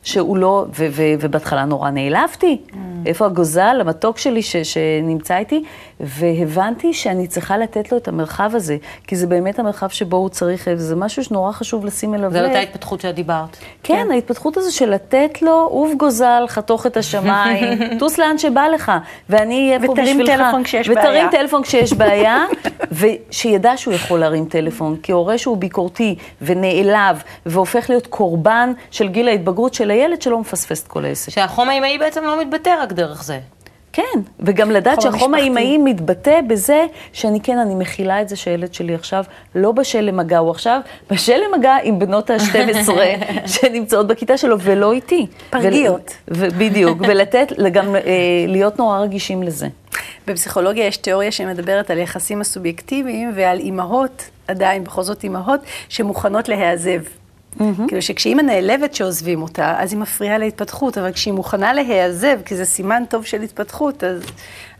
שהוא 0.02 0.36
לא, 0.36 0.66
ו, 0.78 0.86
ו, 0.90 1.02
ובהתחלה 1.20 1.64
נורא 1.64 1.90
נעלבתי, 1.90 2.58
איפה 3.06 3.26
הגוזל, 3.26 3.76
המתוק 3.80 4.18
שלי 4.18 4.42
ש, 4.42 4.56
שנמצא 4.56 5.36
איתי, 5.36 5.62
והבנתי 6.00 6.94
שאני 6.94 7.26
צריכה 7.26 7.58
לתת 7.58 7.92
לו 7.92 7.98
את 7.98 8.08
המרחב 8.08 8.50
הזה, 8.54 8.76
כי 9.06 9.16
זה 9.16 9.26
באמת 9.26 9.58
המרחב 9.58 9.88
שבו 9.88 10.16
הוא 10.16 10.28
צריך, 10.28 10.68
זה 10.76 10.96
משהו 10.96 11.24
שנורא 11.24 11.52
חשוב 11.52 11.84
לשים 11.84 12.14
אליו 12.14 12.30
זה 12.32 12.40
לב. 12.40 12.48
אותה 12.48 12.58
התפתחות 12.58 13.00
שאת 13.00 13.14
דיברת. 13.14 13.56
כן, 13.82 14.06
ההתפתחות 14.10 14.56
הזו 14.56 14.76
של 14.76 14.90
לתת 14.90 15.42
לו, 15.42 15.68
עוף 15.70 15.94
גוזל, 15.94 16.44
חתוך 16.48 16.86
את 16.86 16.96
השמיים, 16.96 17.78
טוס 18.00 18.18
לאן 18.18 18.38
שבא 18.38 18.66
לך, 18.66 18.92
ואני 19.28 19.68
אהיה 19.68 19.80
פה 19.86 19.92
ותרים 19.92 20.18
בשבילך. 20.18 20.40
טלפון 20.40 20.62
כשיש 20.62 20.88
ותרים 20.88 21.04
בעיה. 21.04 21.28
טלפון 21.30 21.62
כשיש 21.62 21.92
בעיה, 21.92 22.44
ושידע 22.98 23.76
שהוא 23.76 23.94
יכול 23.94 24.20
להרים 24.20 24.44
טלפון, 24.44 24.96
כי 25.02 25.12
הורה 25.12 25.38
שהוא 25.38 25.56
ביקורתי 25.56 26.14
ונעלב, 26.42 27.22
והופך 27.46 27.90
להיות 27.90 28.06
קורבן 28.06 28.72
של 28.90 29.08
גיל 29.08 29.28
ההתבגרות 29.28 29.74
של 29.74 29.90
הילד 29.90 30.22
שלא 30.22 30.38
מפספס 30.38 30.82
את 30.82 30.88
כל 30.88 31.04
העסק. 31.04 31.32
שהחום 31.32 31.68
האימהי 31.68 31.98
בעצם 31.98 32.24
לא 32.24 32.40
מתבטא 32.40 32.74
רק 32.82 32.92
דרך 32.92 33.24
זה. 33.24 33.38
כן, 33.98 34.20
וגם 34.40 34.70
לדעת 34.70 34.98
חום 34.98 35.12
שהחום. 35.12 35.34
האימהי 35.34 35.78
מתבטא 35.78 36.40
בזה 36.48 36.86
שאני 37.12 37.40
כן, 37.40 37.58
אני 37.58 37.74
מכילה 37.74 38.22
את 38.22 38.28
זה 38.28 38.36
שהילד 38.36 38.74
שלי 38.74 38.94
עכשיו 38.94 39.24
לא 39.54 39.72
בשל 39.72 40.00
למגע, 40.00 40.38
הוא 40.38 40.50
עכשיו 40.50 40.80
בשל 41.10 41.40
למגע 41.48 41.76
עם 41.82 41.98
בנות 41.98 42.30
ה-12 42.30 42.90
שנמצאות 43.46 44.06
בכיתה 44.06 44.36
שלו 44.36 44.60
ולא 44.60 44.92
איתי. 44.92 45.26
פרגיות. 45.50 46.14
ו- 46.30 46.50
בדיוק, 46.58 46.98
ולתת, 47.00 47.52
גם 47.72 47.96
אה, 47.96 48.00
להיות 48.48 48.78
נורא 48.78 48.98
רגישים 48.98 49.42
לזה. 49.42 49.66
בפסיכולוגיה 50.26 50.86
יש 50.86 50.96
תיאוריה 50.96 51.32
שמדברת 51.32 51.90
על 51.90 51.98
יחסים 51.98 52.40
הסובייקטיביים 52.40 53.32
ועל 53.34 53.58
אימהות, 53.58 54.30
עדיין 54.48 54.84
בכל 54.84 55.02
זאת 55.02 55.24
אימהות, 55.24 55.60
שמוכנות 55.88 56.48
להיעזב. 56.48 57.00
כאילו 57.56 58.02
שכשאימא 58.02 58.42
נעלבת 58.42 58.94
שעוזבים 58.94 59.42
אותה, 59.42 59.74
אז 59.78 59.92
היא 59.92 60.00
מפריעה 60.00 60.38
להתפתחות, 60.38 60.98
אבל 60.98 61.12
כשהיא 61.12 61.34
מוכנה 61.34 61.72
להיעזב, 61.72 62.38
כי 62.44 62.56
זה 62.56 62.64
סימן 62.64 63.02
טוב 63.08 63.24
של 63.24 63.42
התפתחות, 63.42 64.04
אז, 64.04 64.22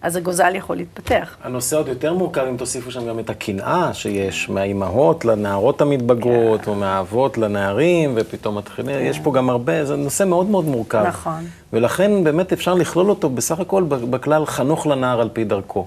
אז 0.02 0.16
הגוזל 0.16 0.54
יכול 0.54 0.76
להתפתח. 0.76 1.36
הנושא 1.44 1.76
עוד 1.76 1.88
יותר 1.88 2.14
מורכב 2.14 2.44
אם 2.48 2.56
תוסיפו 2.56 2.90
שם 2.90 3.08
גם 3.08 3.18
את 3.18 3.30
הקנאה 3.30 3.94
שיש 3.94 4.50
מהאימהות 4.50 5.24
לנערות 5.24 5.80
המתבגרות, 5.80 6.60
כן. 6.60 6.70
או 6.70 6.76
מהאבות 6.76 7.38
לנערים, 7.38 8.12
ופתאום 8.16 8.58
מתחילים, 8.58 8.96
יש 9.00 9.18
פה 9.18 9.32
גם 9.32 9.50
הרבה, 9.50 9.84
זה 9.84 9.96
נושא 9.96 10.24
מאוד 10.24 10.46
מאוד 10.46 10.64
מורכב. 10.64 11.04
נכון. 11.06 11.46
ולכן 11.72 12.24
באמת 12.24 12.52
אפשר 12.52 12.74
לכלול 12.74 13.10
אותו 13.10 13.30
בסך 13.30 13.60
הכל 13.60 13.82
בכלל 13.88 14.46
חנוך 14.46 14.86
לנער 14.86 15.20
על 15.20 15.28
פי 15.32 15.44
דרכו. 15.44 15.86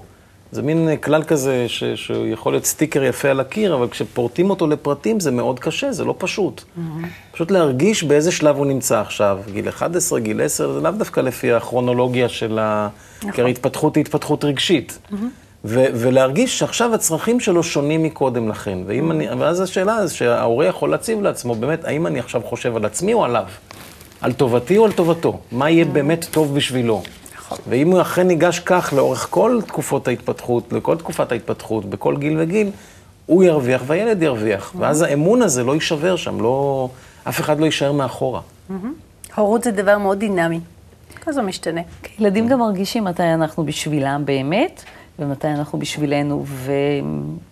זה 0.52 0.62
מין 0.62 0.88
כלל 1.02 1.22
כזה 1.22 1.64
ש, 1.68 1.84
שהוא 1.84 2.26
יכול 2.26 2.52
להיות 2.52 2.64
סטיקר 2.64 3.02
יפה 3.02 3.28
על 3.28 3.40
הקיר, 3.40 3.74
אבל 3.74 3.88
כשפורטים 3.88 4.50
אותו 4.50 4.66
לפרטים 4.66 5.20
זה 5.20 5.30
מאוד 5.30 5.58
קשה, 5.58 5.92
זה 5.92 6.04
לא 6.04 6.14
פשוט. 6.18 6.60
Mm-hmm. 6.60 7.06
פשוט 7.32 7.50
להרגיש 7.50 8.02
באיזה 8.02 8.32
שלב 8.32 8.56
הוא 8.56 8.66
נמצא 8.66 9.00
עכשיו, 9.00 9.38
גיל 9.52 9.68
11, 9.68 10.20
גיל 10.20 10.42
10, 10.42 10.72
זה 10.72 10.80
לאו 10.80 10.90
דווקא 10.90 11.20
לפי 11.20 11.52
הכרונולוגיה 11.52 12.28
של 12.28 12.58
ה... 12.58 12.88
נכון. 13.18 13.32
כי 13.32 13.40
הרי 13.40 13.50
התפתחות 13.50 13.96
היא 13.96 14.00
התפתחות 14.02 14.44
רגשית. 14.44 14.98
ו- 15.64 15.86
ולהרגיש 15.94 16.58
שעכשיו 16.58 16.94
הצרכים 16.94 17.40
שלו 17.40 17.62
שונים 17.62 18.02
מקודם 18.02 18.48
לכן. 18.48 18.78
ואם 18.86 19.10
אני, 19.10 19.28
ואז 19.38 19.60
השאלה 19.60 20.06
זה 20.06 20.14
שההורה 20.14 20.66
יכול 20.66 20.90
להציב 20.90 21.22
לעצמו, 21.22 21.54
באמת, 21.54 21.84
האם 21.84 22.06
אני 22.06 22.18
עכשיו 22.18 22.40
חושב 22.44 22.76
על 22.76 22.84
עצמי 22.84 23.14
או 23.14 23.24
עליו? 23.24 23.44
על 24.20 24.32
טובתי 24.32 24.78
או 24.78 24.84
על 24.84 24.92
טובתו? 24.92 25.40
מה 25.52 25.70
יהיה 25.70 25.84
באמת 25.84 26.26
טוב 26.30 26.54
בשבילו? 26.54 27.02
ואם 27.68 27.90
הוא 27.90 28.00
אכן 28.00 28.26
ניגש 28.26 28.60
כך 28.60 28.92
לאורך 28.96 29.26
כל 29.30 29.60
תקופות 29.66 30.08
ההתפתחות, 30.08 30.72
לכל 30.72 30.96
תקופת 30.96 31.32
ההתפתחות, 31.32 31.84
בכל 31.84 32.16
גיל 32.16 32.36
וגיל, 32.40 32.70
הוא 33.26 33.44
ירוויח 33.44 33.82
והילד 33.86 34.22
ירוויח. 34.22 34.72
ואז 34.78 35.02
האמון 35.02 35.42
הזה 35.42 35.64
לא 35.64 35.74
יישבר 35.74 36.16
שם, 36.16 36.40
לא, 36.40 36.88
אף 37.28 37.40
אחד 37.40 37.60
לא 37.60 37.64
יישאר 37.64 37.92
מאחורה. 37.92 38.40
הורות 39.36 39.64
זה 39.64 39.70
דבר 39.70 39.98
מאוד 39.98 40.18
דינמי. 40.18 40.60
כל 41.24 41.30
הזמן 41.30 41.46
משתנה. 41.46 41.80
ילדים 42.18 42.48
גם 42.48 42.58
מרגישים 42.58 43.04
מתי 43.04 43.22
אנחנו 43.22 43.64
בשבילם 43.64 44.22
באמת, 44.24 44.82
ומתי 45.18 45.48
אנחנו 45.48 45.78
בשבילנו, 45.78 46.44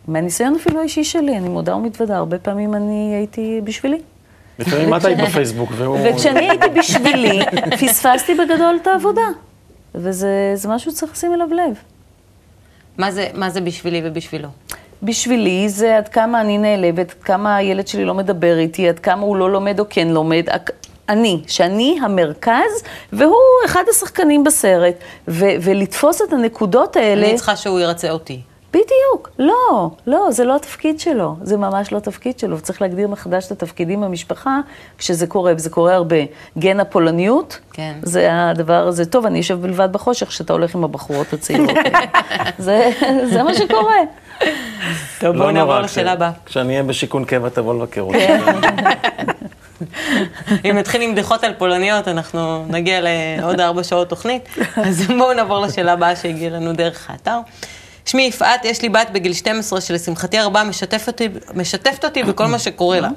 ומהניסיון 0.09 0.55
אפילו 0.55 0.81
האישי 0.81 1.05
שלי, 1.05 1.37
אני 1.37 1.49
מודה 1.49 1.77
ומתוודה, 1.77 2.17
הרבה 2.17 2.39
פעמים 2.39 2.75
אני 2.75 3.15
הייתי 3.15 3.61
בשבילי. 3.65 3.99
לפעמים 4.59 4.95
את 4.95 5.05
היית 5.05 5.19
בפייסבוק, 5.19 5.71
והוא... 5.77 5.99
וכשאני 6.05 6.51
הייתי 6.51 6.69
בשבילי, 6.79 7.41
פספסתי 7.81 8.35
בגדול 8.35 8.79
את 8.83 8.87
העבודה. 8.87 9.23
וזה 9.95 10.53
זה 10.55 10.69
משהו 10.69 10.93
שצריך 10.93 11.13
לשים 11.13 11.35
אליו 11.35 11.49
לב. 11.55 11.75
מה 12.99 13.11
זה, 13.11 13.29
מה 13.35 13.51
זה 13.51 13.61
בשבילי 13.61 14.03
ובשבילו? 14.05 14.49
בשבילי 15.03 15.69
זה 15.69 15.97
עד 15.97 16.09
כמה 16.09 16.41
אני 16.41 16.59
נעלבת, 16.59 17.11
עד 17.11 17.23
כמה 17.23 17.57
הילד 17.57 17.87
שלי 17.89 18.05
לא 18.05 18.15
מדבר 18.15 18.59
איתי, 18.59 18.89
עד 18.89 18.99
כמה 18.99 19.23
הוא 19.23 19.37
לא 19.37 19.53
לומד 19.53 19.81
או 19.81 19.85
כן 19.91 20.09
לומד. 20.09 20.47
אני, 21.09 21.43
שאני 21.47 21.99
המרכז, 22.03 22.83
והוא 23.13 23.35
אחד 23.67 23.85
השחקנים 23.91 24.45
בסרט. 24.45 24.95
ו- 25.29 25.55
ולתפוס 25.63 26.23
את 26.23 26.33
הנקודות 26.33 26.97
האלה... 26.97 27.27
אני 27.27 27.37
צריכה 27.37 27.57
שהוא 27.57 27.81
ירצה 27.81 28.11
אותי. 28.11 28.41
בדיוק, 28.71 29.31
לא, 29.39 29.91
לא, 30.07 30.27
זה 30.31 30.45
לא 30.45 30.57
התפקיד 30.57 31.01
שלו, 31.01 31.37
זה 31.43 31.57
ממש 31.57 31.93
לא 31.93 31.97
התפקיד 31.99 32.39
שלו, 32.39 32.61
צריך 32.61 32.83
להגדיר 32.83 33.09
מחדש 33.09 33.47
את 33.47 33.51
התפקידים 33.53 34.01
במשפחה 34.01 34.61
כשזה 34.99 35.27
קורה, 35.27 35.53
וזה 35.57 35.71
קורה 35.71 35.95
הרבה. 35.95 36.17
גן 36.59 36.81
הפולניות, 36.81 37.59
כן. 37.73 37.95
זה 38.03 38.29
הדבר 38.33 38.87
הזה, 38.87 39.07
טוב, 39.07 39.27
אני 39.27 39.41
אשב 39.41 39.61
בלבד 39.61 39.93
בחושך 39.93 40.29
כשאתה 40.29 40.53
הולך 40.53 40.75
עם 40.75 40.85
הבחורות 40.85 41.33
הצעירות. 41.33 41.71
זה, 42.59 42.91
זה 43.25 43.43
מה 43.43 43.55
שקורה. 43.55 43.97
טוב, 45.19 45.37
לא 45.37 45.43
בואו 45.43 45.51
נעבור 45.51 45.81
לשאלה 45.81 46.13
הבאה. 46.13 46.31
כשאני 46.47 46.73
אהיה 46.73 46.83
בשיכון 46.83 47.25
קבע, 47.25 47.49
תבוא 47.49 47.75
לבקר 47.75 48.01
אותי. 48.01 48.27
אם 50.65 50.77
נתחיל 50.79 51.03
עם 51.03 51.13
בדיחות 51.13 51.45
על 51.45 51.53
פולניות, 51.59 52.09
אנחנו 52.09 52.65
נגיע 52.69 53.01
לעוד 53.39 53.61
ארבע 53.61 53.85
שעות 53.85 54.09
תוכנית. 54.09 54.49
אז 54.77 55.07
בואו 55.07 55.33
נעבור 55.33 55.59
לשאלה 55.61 55.93
הבאה 55.93 56.17
שהגיעה 56.17 56.51
לנו 56.51 56.73
דרך 56.73 57.11
האתר. 57.11 57.39
שמי 58.07 58.23
יפעת, 58.23 58.65
יש 58.65 58.83
לי 58.83 58.89
בת 58.89 59.11
בגיל 59.13 59.33
12 59.33 59.81
שלשמחתי 59.81 60.39
הרבה 60.39 60.65
משתפת 60.65 61.09
אותי, 61.09 61.29
משתפת 61.55 62.05
אותי 62.05 62.23
בכל 62.23 62.47
מה 62.47 62.59
שקורה 62.59 63.01
לה. 63.01 63.09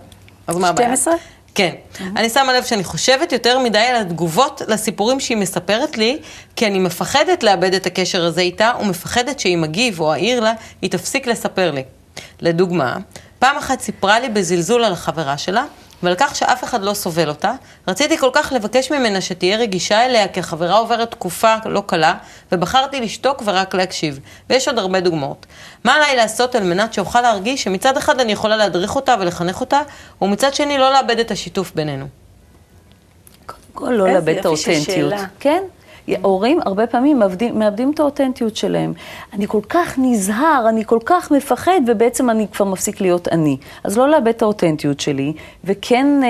אז 0.48 0.58
מה 0.58 0.70
הבעיה? 0.70 0.88
12? 0.88 1.13
כן. 1.56 1.72
אני 2.16 2.30
שמה 2.30 2.54
לב 2.54 2.63
שאני 2.63 2.84
חושבת 2.84 3.32
יותר 3.32 3.60
מדי 3.60 3.78
על 3.78 3.96
התגובות 3.96 4.62
לסיפורים 4.68 5.20
שהיא 5.20 5.38
מספרת 5.38 5.98
לי, 5.98 6.18
כי 6.56 6.68
אני 6.68 6.80
מפחדת 6.80 7.44
לאבד 7.44 7.74
את 7.74 7.86
הקשר 7.86 8.25
הזה 8.25 8.42
איתה, 8.42 8.72
ומפחדת 8.82 9.40
שאם 9.40 9.63
אגיב 9.63 10.00
או 10.00 10.12
אעיר 10.12 10.40
לה, 10.40 10.54
היא 10.82 10.90
תפסיק 10.90 11.28
לספר 11.28 11.72
לי. 11.72 11.84
לדוגמה, 12.42 12.98
פעם 13.40 13.58
אחת 13.58 13.82
סיפרה 13.82 14.20
לי 14.20 14.30
בזלזול 14.30 14.84
על 14.84 14.94
החברה 14.94 15.38
שלה, 15.38 15.66
ועל 16.03 16.15
כך 16.17 16.36
שאף 16.36 16.63
אחד 16.63 16.83
לא 16.83 16.93
סובל 16.93 17.29
אותה. 17.29 17.51
רציתי 17.88 18.17
כל 18.17 18.29
כך 18.33 18.53
לבקש 18.55 18.91
ממנה 18.91 19.22
שתהיה 19.22 19.57
רגישה 19.57 20.05
אליה, 20.05 20.27
כי 20.27 20.39
החברה 20.39 20.77
עוברת 20.77 21.12
תקופה 21.12 21.55
לא 21.65 21.83
קלה, 21.86 22.13
ובחרתי 22.51 23.01
לשתוק 23.01 23.43
ורק 23.45 23.75
להקשיב. 23.75 24.19
ויש 24.50 24.67
עוד 24.67 24.79
הרבה 24.79 25.00
דוגמאות. 25.00 25.45
מה 25.83 25.95
עליי 25.95 26.15
לעשות 26.15 26.55
על 26.55 26.63
מנת 26.63 26.93
שאוכל 26.93 27.22
להרגיש 27.22 27.63
שמצד 27.63 27.98
אחד 27.98 28.19
אני 28.19 28.31
יכולה 28.31 28.57
להדריך 28.57 28.95
אותה 28.95 29.15
ולחנך 29.19 29.62
אותה, 29.62 29.81
ומצד 30.22 30.53
שני 30.53 30.77
לא 30.77 30.93
לאבד 30.93 31.19
את 31.19 31.31
השיתוף 31.31 31.72
בינינו. 31.75 32.07
כל 33.74 33.89
לא 33.89 34.13
לאבד 34.13 34.38
את 34.38 34.45
האותנטיות. 34.45 35.13
כן. 35.39 35.63
הורים 36.22 36.60
הרבה 36.65 36.88
פעמים 36.88 37.19
מאבדים, 37.19 37.60
מאבדים 37.60 37.91
את 37.91 38.00
האותנטיות 38.00 38.55
שלהם. 38.55 38.93
אני 39.33 39.48
כל 39.48 39.60
כך 39.69 39.95
נזהר, 39.98 40.65
אני 40.69 40.86
כל 40.86 41.00
כך 41.05 41.31
מפחד, 41.31 41.81
ובעצם 41.88 42.29
אני 42.29 42.48
כבר 42.53 42.65
מפסיק 42.65 43.01
להיות 43.01 43.27
אני. 43.27 43.57
אז 43.83 43.98
לא 43.98 44.10
לאבד 44.10 44.27
את 44.27 44.41
האותנטיות 44.41 45.00
שלי, 45.00 45.33
וכן 45.63 46.07
אה, 46.24 46.29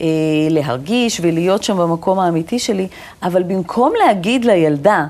אה, 0.00 0.06
להרגיש 0.50 1.20
ולהיות 1.22 1.62
שם 1.62 1.76
במקום 1.76 2.18
האמיתי 2.18 2.58
שלי, 2.58 2.88
אבל 3.22 3.42
במקום 3.42 3.92
להגיד 4.06 4.44
לילדה, 4.44 5.06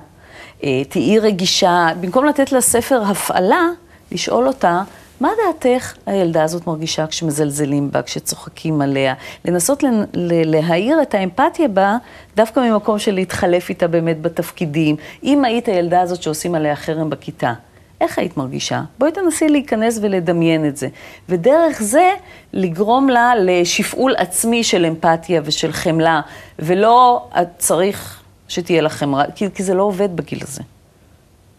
אה, 0.64 0.82
תהיי 0.88 1.18
רגישה, 1.18 1.88
במקום 2.00 2.24
לתת 2.24 2.52
לה 2.52 2.60
ספר 2.60 3.02
הפעלה, 3.02 3.68
לשאול 4.12 4.46
אותה, 4.46 4.82
מה 5.20 5.28
דעתך 5.46 5.92
הילדה 6.06 6.42
הזאת 6.42 6.66
מרגישה 6.66 7.06
כשמזלזלים 7.06 7.90
בה, 7.90 8.02
כשצוחקים 8.02 8.80
עליה? 8.82 9.14
לנסות 9.44 9.82
ל- 9.82 9.86
ל- 10.14 10.50
להאיר 10.56 11.02
את 11.02 11.14
האמפתיה 11.14 11.68
בה, 11.68 11.96
דווקא 12.36 12.60
ממקום 12.60 12.98
של 12.98 13.14
להתחלף 13.14 13.68
איתה 13.68 13.86
באמת 13.88 14.22
בתפקידים. 14.22 14.96
אם 15.24 15.44
היית 15.44 15.68
הילדה 15.68 16.00
הזאת 16.00 16.22
שעושים 16.22 16.54
עליה 16.54 16.76
חרם 16.76 17.10
בכיתה, 17.10 17.52
איך 18.00 18.18
היית 18.18 18.36
מרגישה? 18.36 18.82
בואי 18.98 19.12
תנסי 19.12 19.48
להיכנס 19.48 19.98
ולדמיין 20.02 20.68
את 20.68 20.76
זה. 20.76 20.88
ודרך 21.28 21.82
זה 21.82 22.10
לגרום 22.52 23.08
לה 23.08 23.32
לשפעול 23.40 24.14
עצמי 24.16 24.64
של 24.64 24.84
אמפתיה 24.84 25.40
ושל 25.44 25.72
חמלה, 25.72 26.20
ולא 26.58 27.26
צריך 27.58 28.20
שתהיה 28.48 28.82
לך 28.82 28.92
חמלה, 28.92 29.24
כי, 29.34 29.48
כי 29.54 29.62
זה 29.62 29.74
לא 29.74 29.82
עובד 29.82 30.16
בגיל 30.16 30.38
הזה. 30.42 30.62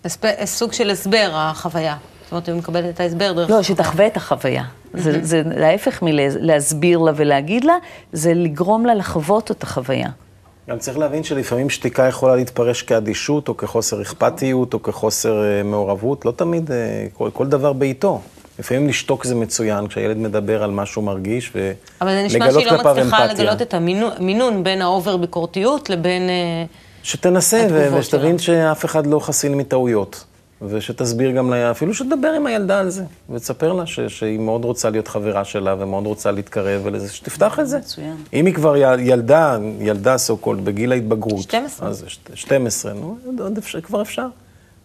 הספ- 0.06 0.46
סוג 0.46 0.74
של 0.74 0.90
הסבר, 0.90 1.30
החוויה. 1.34 1.96
זאת 2.40 2.48
אומרת, 2.48 2.48
היא 2.48 2.56
מקבלת 2.56 2.96
את 2.96 3.00
ההסבר 3.00 3.34
דרך... 3.34 3.50
לא, 3.50 3.64
שתחווה 3.64 4.08
את 4.08 4.18
החוויה. 4.18 4.64
זה, 4.94 5.20
זה 5.22 5.42
להפך 5.46 6.02
מלהסביר 6.02 7.00
לה 7.00 7.12
ולהגיד 7.16 7.64
לה, 7.64 7.74
זה 8.14 8.34
לגרום 8.34 8.86
לה 8.86 8.94
לחוות 8.94 9.52
את 9.52 9.64
החוויה. 9.64 10.10
גם 10.70 10.80
צריך 10.80 10.98
להבין 10.98 11.24
שלפעמים 11.24 11.70
שתיקה 11.70 12.08
יכולה 12.08 12.36
להתפרש 12.36 12.82
כאדישות, 12.82 13.48
או 13.48 13.58
כחוסר 13.58 14.02
אכפתיות, 14.02 14.74
או 14.74 14.84
כחוסר 14.84 15.44
אה, 15.44 15.64
מעורבות. 15.64 16.26
לא 16.26 16.32
תמיד, 16.32 16.72
אה, 16.72 17.06
כל, 17.14 17.30
כל 17.34 17.48
דבר 17.48 17.74
בעיתו. 17.74 18.22
לפעמים 18.60 18.88
לשתוק 18.88 19.26
זה 19.26 19.36
מצוין, 19.36 19.88
כשהילד 19.88 20.18
מדבר 20.18 20.64
על 20.64 20.72
מה 20.72 20.86
שהוא 20.86 21.04
מרגיש, 21.04 21.52
ולגלות 21.56 21.78
אבל 22.02 22.10
זה 22.10 22.24
נשמע 22.24 22.46
כלפיו 22.46 22.62
שהיא 22.62 22.72
לא 22.72 22.92
מצליחה 22.92 23.26
אמפתיה. 23.26 23.46
לגלות 23.46 23.62
את 23.62 23.74
המינון 23.74 24.64
בין 24.64 24.82
ה 24.82 24.89
over 24.89 25.18
ביקורתיות 25.18 25.90
לבין... 25.90 26.30
אה, 26.30 26.66
שתנסה, 27.04 27.68
ו- 27.72 27.98
ושתבין. 27.98 28.40
שאף 28.40 28.86
אחד 28.86 29.08
לא 29.08 29.20
חסין 29.20 29.56
מטעויות. 29.58 30.24
ושתסביר 30.68 31.32
גם 31.32 31.50
לה, 31.50 31.72
אפילו 31.72 31.94
שתדבר 31.94 32.28
עם 32.28 32.46
הילדה 32.46 32.80
על 32.80 32.90
זה, 32.90 33.04
ותספר 33.30 33.74
לה 33.74 33.86
ש- 33.86 34.00
שהיא 34.00 34.40
מאוד 34.40 34.66
רוצה 34.66 34.90
להיות 34.90 35.08
חברה 35.08 35.46
שלה, 35.46 35.76
ומאוד 35.80 36.06
רוצה 36.06 36.32
להתקרב 36.32 36.82
ולזה, 36.84 37.14
שתפתח 37.14 37.60
את 37.60 37.68
זה. 37.68 37.78
מצוין. 37.78 38.16
אם 38.34 38.46
היא 38.46 38.54
כבר 38.54 38.76
ילדה, 39.00 39.58
ילדה 39.80 40.18
so 40.18 40.38
called, 40.38 40.66
בגיל 40.66 40.92
ההתבגרות. 40.92 41.42
12. 41.42 41.90
אז 41.90 42.04
ש- 42.08 42.20
12, 42.34 42.94
נו, 42.94 43.18
עוד- 43.40 43.58
אפשר, 43.58 43.82
כבר 43.82 44.02
אפשר. 44.02 44.28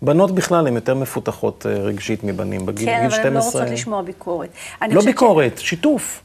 בנות 0.02 0.30
בכלל 0.34 0.66
הן 0.66 0.74
יותר 0.74 0.94
מפותחות 0.94 1.66
אה, 1.68 1.74
רגשית 1.74 2.24
מבנים. 2.24 2.66
בגיל 2.66 2.86
כן, 2.86 2.98
גיל 3.00 3.06
אבל 3.20 3.26
הן 3.26 3.34
לא 3.34 3.40
12 3.40 3.60
רוצות 3.62 3.72
לשמוע 3.72 4.02
ביקורת. 4.02 4.48
אני 4.82 4.94
לא 4.94 5.00
חושבת 5.00 5.12
ש- 5.12 5.14
ביקורת, 5.14 5.58
שיתוף. 5.58 6.20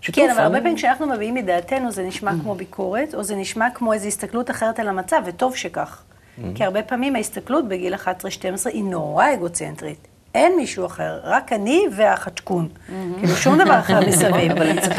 שיתוף. 0.00 0.24
כן, 0.24 0.30
אבל 0.30 0.40
הרבה 0.40 0.54
אני- 0.56 0.62
פעמים 0.62 0.76
כשאנחנו 0.76 1.06
מביעים 1.06 1.38
את 1.38 1.44
דעתנו 1.46 1.92
זה 1.92 2.02
נשמע 2.02 2.32
כמו 2.42 2.54
ביקורת, 2.54 3.14
או 3.14 3.22
זה 3.24 3.36
נשמע 3.36 3.66
כמו 3.74 3.92
איזו 3.92 4.06
הסתכלות 4.08 4.50
אחרת 4.50 4.78
על 4.80 4.88
המצב, 4.88 5.16
וטוב 5.26 5.56
שכך. 5.56 6.02
כי 6.54 6.64
הרבה 6.64 6.82
פעמים 6.82 7.16
ההסתכלות 7.16 7.68
בגיל 7.68 7.94
11-12 7.94 7.98
היא 8.64 8.84
נורא 8.84 9.26
אגוצנטרית. 9.34 10.06
אין 10.34 10.56
מישהו 10.56 10.86
אחר, 10.86 11.20
רק 11.24 11.52
אני 11.52 11.86
והחצ'קון. 11.96 12.68
כאילו 13.18 13.36
שום 13.36 13.58
דבר 13.58 13.78
אחר 13.78 14.00
מסביב. 14.08 14.52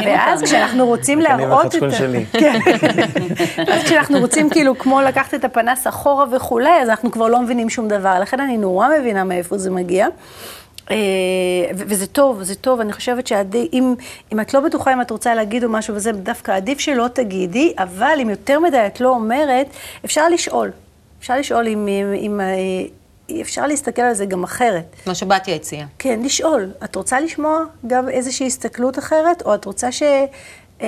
ואז. 0.06 0.44
כשאנחנו 0.44 0.86
רוצים 0.86 1.20
אני 1.20 1.28
להראות 1.28 1.76
את 1.76 1.82
והחצ'קון 1.82 1.90
ה... 1.90 1.92
שלי. 1.92 2.26
כן. 2.42 2.60
אז 3.74 3.84
כשאנחנו 3.84 4.20
רוצים 4.20 4.50
כאילו 4.50 4.78
כמו 4.78 5.02
לקחת 5.02 5.34
את 5.34 5.46
הפנס 5.46 5.88
אחורה 5.88 6.26
וכולי, 6.32 6.82
אז 6.82 6.90
אנחנו 6.90 7.12
כבר 7.12 7.28
לא 7.28 7.42
מבינים 7.42 7.70
שום 7.70 7.88
דבר. 7.88 8.20
לכן 8.20 8.40
אני 8.40 8.58
נורא 8.58 8.88
מבינה 9.00 9.24
מאיפה 9.24 9.58
זה 9.58 9.72
מגיע. 9.72 10.08
אה, 10.92 10.96
ו- 11.76 11.84
וזה 11.88 12.08
טוב, 12.08 12.44
זה 12.44 12.56
טוב, 12.56 12.80
אני 12.80 12.94
חושבת 12.94 13.28
שאם 13.28 13.96
אם 14.34 14.40
את 14.40 14.54
לא 14.54 14.60
בטוחה 14.60 14.94
אם 14.94 15.02
את 15.02 15.12
רוצה 15.12 15.36
להגיד 15.36 15.64
או 15.64 15.70
משהו 15.70 15.96
וזה, 15.96 16.12
דווקא 16.12 16.52
עדיף 16.52 16.80
שלא 16.80 17.08
תגידי, 17.14 17.74
אבל 17.78 18.18
אם 18.22 18.30
יותר 18.30 18.60
מדי 18.60 18.84
את 18.88 19.02
לא 19.02 19.10
אומרת, 19.10 19.68
אפשר 20.06 20.30
לשאול. 20.30 20.72
אפשר 21.26 21.38
לשאול 21.38 21.68
אם, 21.68 21.88
אם, 21.88 22.14
אם 22.16 22.40
אה, 22.42 23.42
אפשר 23.42 23.68
להסתכל 23.68 24.02
על 24.02 24.14
זה 24.14 24.26
גם 24.26 24.44
אחרת. 24.44 24.96
מה 25.08 25.16
שבתיה 25.16 25.56
הציעה. 25.56 25.88
כן, 26.00 26.20
לשאול. 26.24 26.72
את 26.84 26.96
רוצה 26.96 27.20
לשמוע 27.20 27.60
גם 27.88 28.10
איזושהי 28.10 28.48
הסתכלות 28.48 29.00
אחרת, 29.00 29.42
או 29.46 29.56
את 29.56 29.66
רוצה 29.66 29.92
ש... 29.92 30.04
אה, 30.82 30.88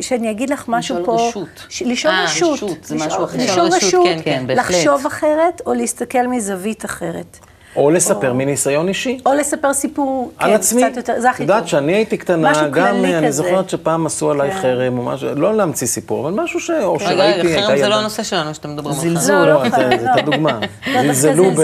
שאני 0.00 0.30
אגיד 0.30 0.50
לך 0.50 0.64
משהו 0.68 0.94
לשאול 1.00 1.06
פה... 1.18 1.28
רשות. 1.28 1.48
ש... 1.68 1.82
לשאול 1.82 2.14
אה, 2.14 2.24
רשות. 2.24 2.52
רשות, 2.52 2.84
זה 2.84 2.94
לשאול- 2.94 3.08
משהו 3.08 3.24
אחר. 3.24 3.38
לשאול 3.38 3.66
רשות, 3.66 3.82
רשות, 3.82 4.04
כן, 4.06 4.18
כן, 4.24 4.44
בהחלט. 4.46 4.74
לחשוב 4.74 5.06
אחרת, 5.06 5.62
או 5.66 5.74
להסתכל 5.74 6.26
מזווית 6.26 6.84
אחרת. 6.84 7.38
או 7.76 7.90
לספר 7.90 8.32
מניסיון 8.32 8.88
אישי. 8.88 9.18
או 9.26 9.34
לספר 9.34 9.72
סיפור, 9.72 10.30
על 10.38 10.50
כן, 10.50 10.54
עצמי. 10.54 10.82
קצת 10.84 10.96
יותר, 10.96 11.20
זה 11.20 11.30
הכי 11.30 11.42
את 11.42 11.48
טוב. 11.48 11.56
יודעת, 11.56 11.64
כשאני 11.68 11.92
הייתי 11.94 12.16
קטנה, 12.16 12.68
גם 12.68 13.04
אני 13.04 13.26
כזה. 13.26 13.30
זוכרת 13.30 13.70
שפעם 13.70 14.06
עשו 14.06 14.30
עליי 14.30 14.50
כן. 14.50 14.60
חרם 14.60 14.98
או 14.98 15.02
משהו, 15.02 15.28
לא 15.34 15.56
להמציא 15.56 15.86
סיפור, 15.86 16.28
אבל 16.28 16.42
משהו 16.42 16.60
ש... 16.60 16.70
או 16.70 16.94
רגע, 16.94 17.04
שראיתי, 17.04 17.40
רגע, 17.40 17.48
הייתה 17.48 17.66
חרם 17.66 17.78
זה 17.78 17.88
לא 17.88 17.94
הנושא 17.94 18.22
שלנו 18.22 18.54
שאתם 18.54 18.72
מדברים 18.72 18.94
על 18.94 19.00
חרם. 19.00 19.16
זלזול. 19.16 19.36
לא, 19.36 19.46
לא, 19.46 19.64
לא, 19.64 19.70
זה 19.70 19.88
לא. 19.88 19.96
זה 19.96 20.12
את 20.12 20.18
הדוגמה. 20.18 20.58
זלזלו 20.92 21.50
ב... 21.50 21.60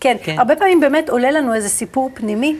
כן, 0.00 0.16
כן. 0.22 0.38
הרבה 0.38 0.56
פעמים 0.56 0.80
באמת 0.80 1.08
עולה 1.08 1.30
לנו 1.30 1.54
איזה 1.54 1.68
סיפור 1.68 2.10
פנימי, 2.14 2.56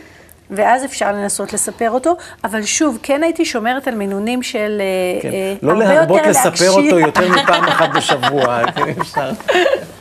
ואז 0.51 0.85
אפשר 0.85 1.13
לנסות 1.13 1.53
לספר 1.53 1.91
אותו, 1.91 2.17
אבל 2.45 2.63
שוב, 2.63 2.99
כן 3.03 3.23
הייתי 3.23 3.45
שומרת 3.45 3.89
על 3.89 3.95
מינונים 3.95 4.43
של 4.43 4.81
אה, 4.81 5.23
כן. 5.23 5.29
אה, 5.33 5.55
לא 5.63 5.73
הרבה 5.73 5.85
להרבות 5.85 6.19
יותר 6.19 6.31
לספר 6.31 6.49
להקשיב. 6.49 6.69
אותו 6.69 6.99
יותר 6.99 7.29
מפעם 7.29 7.65
אחת 7.65 7.89
בשבוע, 7.97 8.61
כן, 8.75 9.01
אפשר. 9.01 9.31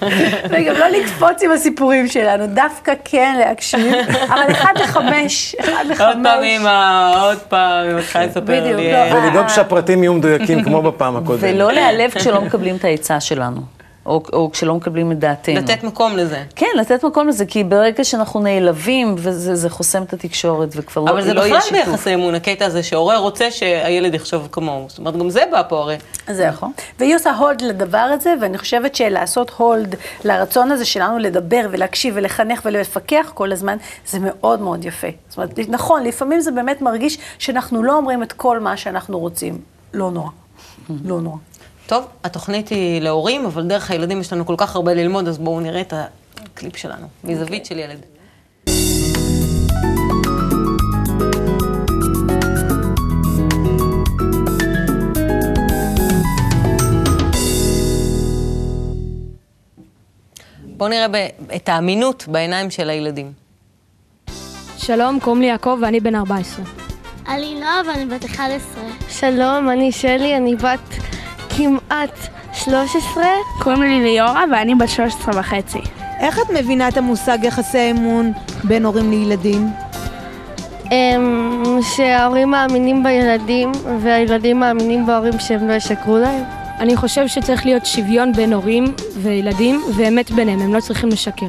וגם 0.49 0.75
לא 0.75 0.87
לקפוץ 0.87 1.43
עם 1.43 1.51
הסיפורים 1.51 2.07
שלנו, 2.07 2.47
דווקא 2.47 2.93
כן 3.05 3.35
להקשיב, 3.39 3.95
אבל 4.27 4.51
אחד 4.51 4.73
לחמש, 4.75 5.55
אחד 5.59 5.85
לחמש. 5.89 6.01
עוד 6.01 6.17
פעם 6.23 6.43
אמא, 6.43 7.13
עוד 7.23 7.37
פעם, 7.37 7.89
אמא 7.89 8.01
צריכה 8.01 8.25
לספר 8.25 8.63
לי. 8.63 8.91
לא, 8.91 8.97
אה, 8.97 9.15
ולדאוג 9.15 9.47
שהפרטים 9.47 10.03
יהיו 10.03 10.13
מדויקים 10.13 10.63
כמו 10.63 10.81
בפעם 10.81 11.15
הקודמת. 11.15 11.43
ולא 11.53 11.71
להיעלב 11.71 12.11
כשלא 12.11 12.41
מקבלים 12.41 12.75
את 12.75 12.85
העצה 12.85 13.19
שלנו, 13.19 13.61
או, 14.05 14.23
או 14.33 14.51
כשלא 14.51 14.75
מקבלים 14.75 15.11
את 15.11 15.19
דעתנו. 15.19 15.55
לתת 15.55 15.83
מקום 15.83 16.17
לזה. 16.17 16.43
כן, 16.55 16.67
לתת 16.79 17.05
מקום 17.05 17.27
לזה, 17.27 17.45
כי 17.45 17.63
ברגע 17.63 18.03
שאנחנו 18.03 18.39
נעלבים, 18.39 19.15
וזה 19.17 19.55
זה 19.55 19.69
חוסם 19.69 20.03
את 20.03 20.13
התקשורת, 20.13 20.69
וכבר 20.75 21.01
לא, 21.01 21.11
אבל 21.11 21.21
זה 21.21 21.33
לא 21.33 21.41
יהיה 21.41 21.57
בכלל 21.57 21.61
שיתוף. 21.61 21.87
ביחסי 21.87 22.13
אמון, 22.13 22.35
הקטע 22.35 22.65
הזה 22.65 22.83
שהורה 22.83 23.17
רוצה 23.17 23.51
שהילד 23.51 24.13
יחשוב 24.13 24.47
כמוהו. 24.51 24.85
זאת 24.89 24.97
אומרת, 24.97 25.17
גם 25.17 25.29
זה 25.29 25.43
בא 25.51 25.61
פה 25.69 25.79
הרי. 25.79 25.97
זה 26.27 26.47
נכון. 26.47 26.71
והיא 26.99 27.15
עושה 27.15 27.35
הולד 27.35 27.61
לדבר 27.61 27.97
הזה, 27.97 28.33
ואני 28.41 28.57
חושבת 28.57 28.95
שלעשות 28.95 29.51
הולד 29.57 29.95
לרצון 30.23 30.71
הזה 30.71 30.85
שלנו 30.85 31.17
לדבר 31.19 31.67
ולהקשיב 31.71 32.13
ולחנך 32.17 32.61
ולפקח 32.65 33.31
כל 33.33 33.51
הזמן, 33.51 33.77
זה 34.07 34.17
מאוד 34.21 34.61
מאוד 34.61 34.85
יפה. 34.85 35.07
זאת 35.29 35.37
אומרת, 35.37 35.59
נכון, 35.69 36.03
לפעמים 36.03 36.41
זה 36.41 36.51
באמת 36.51 36.81
מרגיש 36.81 37.17
שאנחנו 37.39 37.83
לא 37.83 37.97
אומרים 37.97 38.23
את 38.23 38.33
כל 38.33 38.59
מה 38.59 38.77
שאנחנו 38.77 39.19
רוצים. 39.19 39.57
לא 39.93 40.11
נורא. 40.11 40.29
לא 41.05 41.21
נורא. 41.21 41.37
טוב, 41.89 42.07
התוכנית 42.23 42.69
היא 42.69 43.01
להורים, 43.01 43.45
אבל 43.45 43.67
דרך 43.67 43.91
הילדים 43.91 44.21
יש 44.21 44.33
לנו 44.33 44.45
כל 44.45 44.55
כך 44.57 44.75
הרבה 44.75 44.93
ללמוד, 44.93 45.27
אז 45.27 45.37
בואו 45.37 45.59
נראה 45.59 45.81
את 45.81 45.93
הקליפ 45.93 46.77
שלנו, 46.77 47.07
מזווית 47.23 47.65
של 47.65 47.79
ילד. 47.79 47.99
בואו 60.77 60.89
נראה 60.89 61.07
ב- 61.07 61.27
את 61.55 61.69
האמינות 61.69 62.25
בעיניים 62.27 62.71
של 62.71 62.89
הילדים. 62.89 63.31
שלום, 64.77 65.19
קוראים 65.19 65.41
לי 65.41 65.47
יעקב 65.47 65.77
ואני 65.81 65.99
בן 65.99 66.15
14. 66.15 66.65
אני 67.27 67.59
נועה 67.59 67.81
ואני 67.87 68.05
בת 68.05 68.25
11. 68.25 68.83
שלום, 69.09 69.69
אני 69.69 69.91
שלי, 69.91 70.37
אני 70.37 70.55
בת 70.55 71.08
כמעט 71.59 72.27
13. 72.53 73.23
קוראים 73.59 73.81
לי 73.81 74.03
ליאורה 74.03 74.43
ואני 74.51 74.75
בת 74.75 74.89
13 74.89 75.39
וחצי. 75.39 75.79
איך 76.19 76.39
את 76.39 76.49
מבינה 76.49 76.87
את 76.87 76.97
המושג 76.97 77.37
יחסי 77.43 77.91
אמון 77.91 78.31
בין 78.63 78.85
הורים 78.85 79.11
לילדים? 79.11 79.67
אמ, 80.91 81.79
שההורים 81.95 82.51
מאמינים 82.51 83.03
בילדים 83.03 83.71
והילדים 84.01 84.59
מאמינים 84.59 85.05
בהורים 85.05 85.39
שהם 85.39 85.67
לא 85.67 85.73
ישקרו 85.73 86.17
להם. 86.17 86.43
אני 86.79 86.95
חושב 86.95 87.27
שצריך 87.27 87.65
להיות 87.65 87.85
שוויון 87.85 88.33
בין 88.33 88.53
הורים 88.53 88.85
וילדים 89.21 89.81
ואמת 89.95 90.31
ביניהם, 90.31 90.59
הם 90.59 90.73
לא 90.73 90.79
צריכים 90.79 91.09
לשקר. 91.09 91.47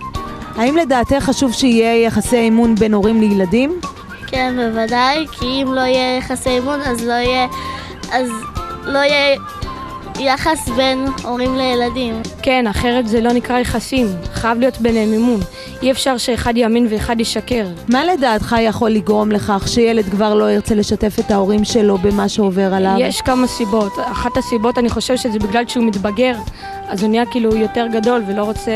האם 0.57 0.77
לדעתך 0.77 1.19
חשוב 1.21 1.53
שיהיה 1.53 2.05
יחסי 2.05 2.49
אמון 2.49 2.75
בין 2.75 2.95
הורים 2.95 3.21
לילדים? 3.21 3.81
כן, 4.27 4.55
בוודאי, 4.57 5.27
כי 5.33 5.63
אם 5.63 5.73
לא 5.73 5.81
יהיה 5.81 6.17
יחסי 6.17 6.59
אמון 6.59 6.81
אז 6.81 7.07
לא 7.07 7.13
יהיה... 7.13 7.47
אז 8.13 8.31
לא 8.85 8.99
יהיה 8.99 9.37
יחס 10.21 10.69
בין 10.69 11.07
הורים 11.25 11.57
לילדים. 11.57 12.23
כן, 12.43 12.67
אחרת 12.67 13.09
זה 13.09 13.21
לא 13.21 13.33
נקרא 13.33 13.59
יחסים, 13.59 14.07
חייב 14.33 14.59
להיות 14.59 14.81
ביניהם 14.81 15.13
אמון. 15.13 15.41
אי 15.83 15.91
אפשר 15.91 16.17
שאחד 16.19 16.57
יאמין 16.57 16.87
ואחד 16.91 17.21
ישקר. 17.21 17.67
מה 17.89 18.05
לדעתך 18.05 18.57
יכול 18.61 18.91
לגרום 18.91 19.33
לכך 19.33 19.69
שילד 19.69 20.05
כבר 20.05 20.35
לא 20.35 20.51
ירצה 20.51 20.75
לשתף 20.75 21.19
את 21.19 21.31
ההורים 21.31 21.65
שלו 21.65 21.99
במה 21.99 22.29
שעובר 22.29 22.75
עליו? 22.75 22.97
יש 22.99 23.21
כמה 23.21 23.47
סיבות. 23.47 23.93
אחת 24.13 24.37
הסיבות, 24.37 24.79
אני 24.79 24.89
חושב 24.89 25.17
שזה 25.17 25.39
בגלל 25.39 25.65
שהוא 25.69 25.85
מתבגר, 25.85 26.35
אז 26.89 27.03
הוא 27.03 27.11
נהיה 27.11 27.27
כאילו 27.27 27.57
יותר 27.57 27.87
גדול 27.93 28.23
ולא 28.29 28.45
רוצה 28.45 28.73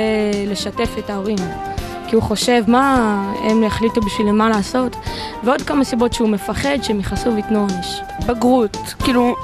לשתף 0.47 0.99
את 0.99 1.11
ההורים. 1.11 1.74
כי 2.09 2.15
הוא 2.15 2.23
חושב 2.23 2.63
מה 2.67 3.23
הם 3.45 3.63
יחליטו 3.63 4.01
בשביל 4.01 4.33
מה 4.33 4.49
לעשות, 4.49 4.97
ועוד 5.45 5.63
כמה 5.63 5.85
סיבות 5.85 6.13
שהוא 6.13 6.29
מפחד 6.29 6.79
שהם 6.83 7.01
יכעסו 7.01 7.35
וייתנו 7.35 7.61
עונש. 7.61 8.01
בגרות, 8.27 8.77
כאילו, 9.05 9.35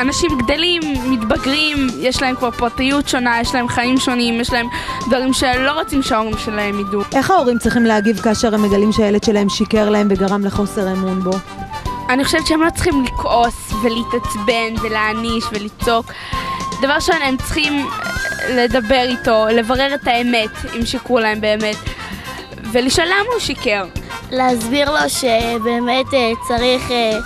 אנשים 0.00 0.38
גדלים, 0.38 0.82
מתבגרים, 1.06 1.76
יש 2.00 2.22
להם 2.22 2.36
כבר 2.36 2.50
פרטיות 2.50 3.08
שונה, 3.08 3.40
יש 3.40 3.54
להם 3.54 3.68
חיים 3.68 3.98
שונים, 3.98 4.40
יש 4.40 4.52
להם 4.52 4.66
דברים 5.06 5.32
שלא 5.32 5.72
רוצים 5.72 6.02
שההורים 6.02 6.38
שלהם 6.38 6.80
ידעו. 6.80 7.00
איך 7.14 7.30
ההורים 7.30 7.58
צריכים 7.58 7.84
להגיב 7.84 8.20
כאשר 8.20 8.54
הם 8.54 8.62
מגלים 8.62 8.92
שהילד 8.92 9.24
שלהם 9.24 9.48
שיקר 9.48 9.90
להם 9.90 10.08
וגרם 10.10 10.44
לחוסר 10.44 10.92
אמון 10.92 11.20
בו? 11.20 11.32
אני 12.10 12.24
חושבת 12.24 12.46
שהם 12.46 12.62
לא 12.62 12.70
צריכים 12.70 13.04
לכעוס 13.04 13.72
ולהתעצבן 13.82 14.82
ולהעניש 14.82 15.44
ולצעוק. 15.52 16.12
דבר 16.82 16.92
ראשון, 16.92 17.16
הם 17.24 17.36
צריכים 17.36 17.86
לדבר 18.48 19.02
איתו, 19.08 19.46
לברר 19.52 19.94
את 19.94 20.06
האמת, 20.06 20.50
אם 20.76 20.86
שיקרו 20.86 21.18
להם 21.18 21.40
באמת, 21.40 21.76
ולשאול 22.72 23.06
למה 23.06 23.28
הוא 23.32 23.40
שיקר. 23.40 23.84
להסביר 24.30 24.90
לו 24.90 25.08
שבאמת 25.08 26.14
אה, 26.14 26.32
צריך, 26.48 26.90
אה, 26.90 27.18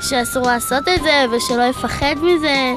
שאסור 0.00 0.46
לעשות 0.46 0.88
את 0.88 1.02
זה 1.02 1.24
ושלא 1.30 1.62
יפחד 1.62 2.14
מזה, 2.22 2.74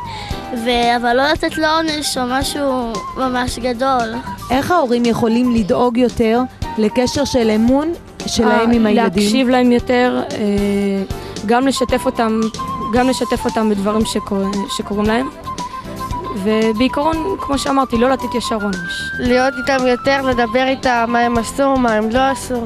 ו... 0.65 0.69
אבל 0.95 1.17
לא 1.17 1.23
לתת 1.31 1.57
לו 1.57 1.67
עונש 1.67 2.17
או 2.17 2.23
משהו 2.27 2.93
ממש 3.17 3.59
גדול. 3.59 4.13
איך 4.51 4.71
ההורים 4.71 5.05
יכולים 5.05 5.55
לדאוג 5.55 5.97
יותר 5.97 6.41
לקשר 6.77 7.25
של 7.25 7.49
אמון 7.49 7.93
שלהם 8.27 8.71
עם 8.71 8.85
הילדים? 8.85 9.23
להקשיב 9.23 9.49
להם 9.49 9.71
יותר, 9.71 10.23
אה, 10.31 10.37
גם 11.45 11.67
לשתף 11.67 12.05
אותם, 12.05 12.39
גם 12.93 13.09
לשתף 13.09 13.45
אותם 13.45 13.69
בדברים 13.69 14.05
שקור... 14.05 14.43
שקורים 14.77 15.05
להם. 15.05 15.29
ובעיקרון, 16.35 17.37
כמו 17.39 17.57
שאמרתי, 17.57 17.97
לא 17.97 18.09
לתת 18.09 18.35
ישר 18.35 18.55
עונש. 18.55 19.11
להיות 19.19 19.53
איתם 19.57 19.87
יותר, 19.87 20.21
לדבר 20.21 20.67
איתם 20.67 21.05
מה 21.07 21.19
הם 21.19 21.37
עשו, 21.37 21.75
מה 21.75 21.93
הם 21.93 22.09
לא 22.09 22.19
עשו. 22.19 22.65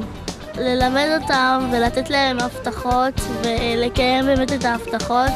ללמד 0.58 1.17
אותם 1.21 1.69
ולתת 1.71 2.10
להם 2.10 2.38
הבטחות 2.39 3.13
ולקיים 3.43 4.25
באמת 4.25 4.54
את 4.54 4.65
ההבטחות 4.65 5.32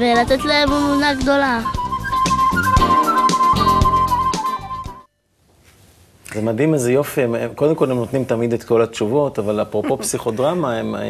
ולתת 0.00 0.44
להם 0.44 0.72
אמונה 0.72 1.14
גדולה. 1.14 1.60
זה 6.34 6.42
מדהים 6.42 6.74
איזה 6.74 6.92
יופי, 6.92 7.22
הם, 7.22 7.34
קודם 7.54 7.74
כל 7.74 7.90
הם 7.90 7.96
נותנים 7.96 8.24
תמיד 8.24 8.52
את 8.52 8.64
כל 8.64 8.82
התשובות, 8.82 9.38
אבל 9.38 9.62
אפרופו 9.62 9.98
פסיכודרמה, 10.02 10.76
הם, 10.76 10.94
אה, 10.94 11.00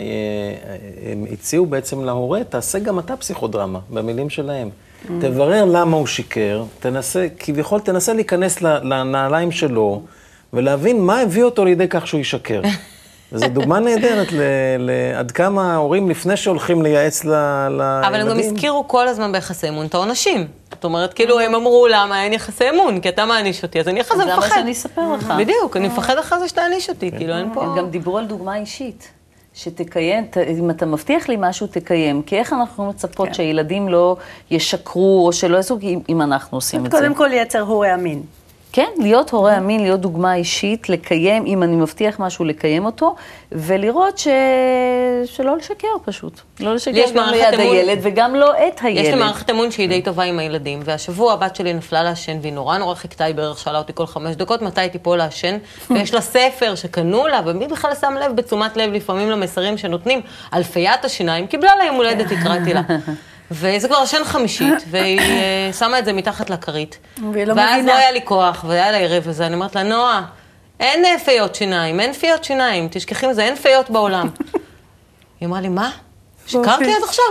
הם 1.11 1.25
הציעו 1.33 1.67
בעצם 1.67 2.05
להורה, 2.05 2.45
תעשה 2.45 2.79
גם 2.79 2.99
אתה 2.99 3.17
פסיכודרמה, 3.17 3.79
במילים 3.91 4.31
שלהם. 4.31 4.71
Mm. 5.07 5.11
תברר 5.21 5.65
למה 5.65 5.97
הוא 5.97 6.07
שיקר, 6.07 6.65
תנסה, 6.81 7.27
כביכול 7.39 7.81
תנסה 7.81 8.13
להיכנס 8.13 8.63
לנעליים 8.63 9.53
שלו 9.53 10.03
ולהבין 10.53 11.01
מה 11.01 11.21
הביא 11.21 11.45
אותו 11.45 11.65
לידי 11.65 11.87
כך 11.89 12.07
שהוא 12.07 12.21
ישקר. 12.21 12.61
וזו 13.33 13.49
דוגמה 13.49 13.81
נהדרת 13.81 14.29
לעד 14.79 15.31
כמה 15.31 15.73
ההורים, 15.73 16.11
לפני 16.11 16.37
שהולכים 16.37 16.83
לייעץ 16.83 17.25
לילדים... 17.25 17.81
אבל 17.81 18.21
הם 18.21 18.29
גם 18.29 18.39
הזכירו 18.39 18.89
כל 18.89 19.09
הזמן 19.09 19.33
ביחסי 19.33 19.69
אמון 19.69 19.87
את 19.87 19.95
העונשים. 19.95 20.47
זאת 20.71 20.85
אומרת, 20.85 21.15
כאילו 21.15 21.41
הם 21.41 21.55
אמרו, 21.55 21.87
למה 21.91 22.23
אין 22.23 22.33
יחסי 22.33 22.71
אמון? 22.71 23.01
כי 23.01 23.09
אתה 23.09 23.27
מעניש 23.27 23.63
אותי, 23.63 23.81
אז 23.81 23.89
אני 23.89 24.01
אחרי 24.01 24.17
זה 24.17 24.25
מפחד. 24.25 24.39
אז 24.39 24.45
למה 24.45 24.55
שאני 24.55 24.73
אספר 24.73 25.13
לך? 25.13 25.33
בדיוק, 25.39 25.77
אני 25.77 25.89
מפחד 25.89 26.19
אחרי 26.19 26.39
זה 26.39 26.49
שתעניש 26.49 26.89
אותי, 26.89 27.11
כאילו 27.11 27.37
אין 27.37 27.55
פה... 27.55 27.63
הם 27.63 27.79
גם 27.79 27.91
דיברו 27.91 28.19
על 28.19 28.27
דוגמה 28.27 28.57
אישית. 28.57 29.09
שתקיים, 29.63 30.25
אם 30.59 30.71
אתה 30.71 30.87
מבטיח 30.87 31.29
לי 31.29 31.37
משהו, 31.39 31.67
תקיים. 31.67 32.23
כי 32.23 32.37
איך 32.37 32.53
אנחנו 32.53 32.89
מצפות 32.89 33.29
כן. 33.29 33.35
שילדים 33.35 33.89
לא 33.89 34.17
ישקרו 34.51 35.27
או 35.27 35.33
שלא 35.33 35.57
יעשו, 35.57 35.79
אם 36.09 36.23
אנחנו 36.23 36.57
עושים 36.59 36.87
את 36.87 36.91
זה? 36.91 36.99
קודם 36.99 37.15
כל 37.15 37.27
לייצר 37.27 37.61
הורה 37.61 37.95
אמין. 37.95 38.23
כן, 38.73 38.89
להיות 38.99 39.31
הורה 39.31 39.59
אמין, 39.59 39.83
להיות 39.83 40.01
דוגמה 40.01 40.35
אישית, 40.35 40.89
לקיים, 40.89 41.47
אם 41.47 41.63
אני 41.63 41.77
מבטיח 41.77 42.21
משהו, 42.21 42.45
לקיים 42.45 42.85
אותו, 42.85 43.15
ולראות 43.53 44.19
ש... 44.19 44.29
שלא 45.25 45.57
לשקר 45.57 45.89
פשוט. 46.05 46.41
לא 46.61 46.75
לשקר 46.75 47.05
גם 47.15 47.29
ליד 47.31 47.55
אמון... 47.55 47.77
הילד 47.77 47.99
וגם 48.03 48.35
לא 48.35 48.53
את 48.53 48.81
הילד. 48.83 49.05
יש 49.05 49.15
לי 49.15 49.21
מערכת 49.21 49.51
אמון 49.51 49.71
שהיא 49.71 49.89
די 49.89 50.03
טובה 50.03 50.23
עם 50.23 50.39
הילדים, 50.39 50.81
והשבוע 50.85 51.33
הבת 51.33 51.57
שלי 51.57 51.73
נפלה 51.73 52.03
לעשן 52.03 52.39
והיא 52.43 52.53
נורא 52.53 52.79
נורא 52.79 52.95
חיכתה, 52.95 53.25
היא 53.25 53.35
בערך 53.35 53.59
שאלה 53.59 53.79
אותי 53.79 53.93
כל 53.95 54.07
חמש 54.07 54.37
דקות 54.37 54.63
מתי 54.63 54.81
היא 54.81 54.91
תיפול 54.91 55.19
לעשן, 55.19 55.59
ויש 55.91 56.15
לה 56.15 56.21
ספר 56.21 56.75
שקנו 56.75 57.27
לה, 57.27 57.41
ומי 57.47 57.67
בכלל 57.67 57.93
שם 58.01 58.15
לב 58.21 58.37
בתשומת 58.37 58.77
לב 58.77 58.93
לפעמים 58.93 59.31
למסרים 59.31 59.79
שנותנים, 59.79 60.21
אלפיית 60.55 61.05
השיניים, 61.05 61.47
קיבלה 61.47 61.77
לה 61.77 61.85
יום 61.85 61.97
הולדת, 61.97 62.33
הקראתי 62.33 62.75
לה. 62.75 62.83
וזה 63.51 63.89
כבר 63.89 64.07
שן 64.07 64.25
חמישית, 64.25 64.85
והיא 64.91 65.21
אה, 65.21 65.71
שמה 65.79 65.99
את 65.99 66.05
זה 66.05 66.13
מתחת 66.13 66.51
לכרית. 66.51 66.99
והיא 67.33 67.45
לא 67.45 67.55
ואז 67.57 67.75
מבינה. 67.75 67.93
לא 67.93 67.99
היה 67.99 68.13
לי 68.13 68.21
כוח, 68.25 68.65
והיה 68.69 68.91
לה 68.91 68.99
ערב 68.99 69.23
וזה, 69.27 69.47
אני 69.47 69.55
אומרת 69.55 69.75
לה, 69.75 69.83
נועה, 69.83 70.27
אין 70.81 71.05
אה, 71.05 71.19
פיות 71.25 71.55
שיניים, 71.55 72.01
אין 72.01 72.13
פיות 72.13 72.45
שיניים, 72.45 72.89
תשכחי 72.91 73.27
מזה, 73.27 73.43
אין 73.45 73.57
פיות 73.57 73.91
בעולם. 73.91 74.29
היא 75.41 75.49
אמרה 75.49 75.61
לי, 75.61 75.69
מה? 75.69 75.91
שיקרתי 76.51 76.93
עד 76.95 77.03
עכשיו? 77.03 77.25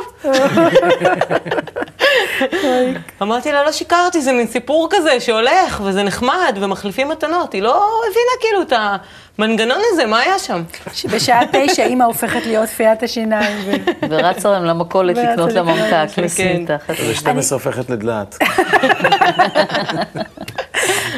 אמרתי 3.21 3.51
לה, 3.51 3.63
לא 3.63 3.71
שיקרתי, 3.71 4.21
זה 4.21 4.31
מין 4.31 4.47
סיפור 4.47 4.87
כזה 4.91 5.19
שהולך, 5.19 5.81
וזה 5.83 6.03
נחמד, 6.03 6.57
ומחליפים 6.61 7.09
מתנות. 7.09 7.53
היא 7.53 7.61
לא 7.61 8.01
הבינה 8.03 8.31
כאילו 8.41 8.61
את 8.61 8.73
המנגנון 9.39 9.81
הזה, 9.91 10.05
מה 10.05 10.19
היה 10.19 10.39
שם? 10.39 10.63
שבשעה 10.93 11.41
תשע 11.51 11.85
אימא 11.85 12.03
הופכת 12.03 12.45
להיות 12.45 12.69
פיית 12.69 13.03
השיניים. 13.03 13.83
ורצה 14.09 14.49
להם 14.49 14.65
למכולת 14.65 15.17
לקנות 15.17 15.51
לה 15.51 15.63
ממתק, 15.63 16.07
כן. 16.15 16.23
לשים 16.23 16.65
תחת. 16.65 16.89
ו-12 16.89 17.53
הופכת 17.53 17.89
לדלעת. 17.89 18.37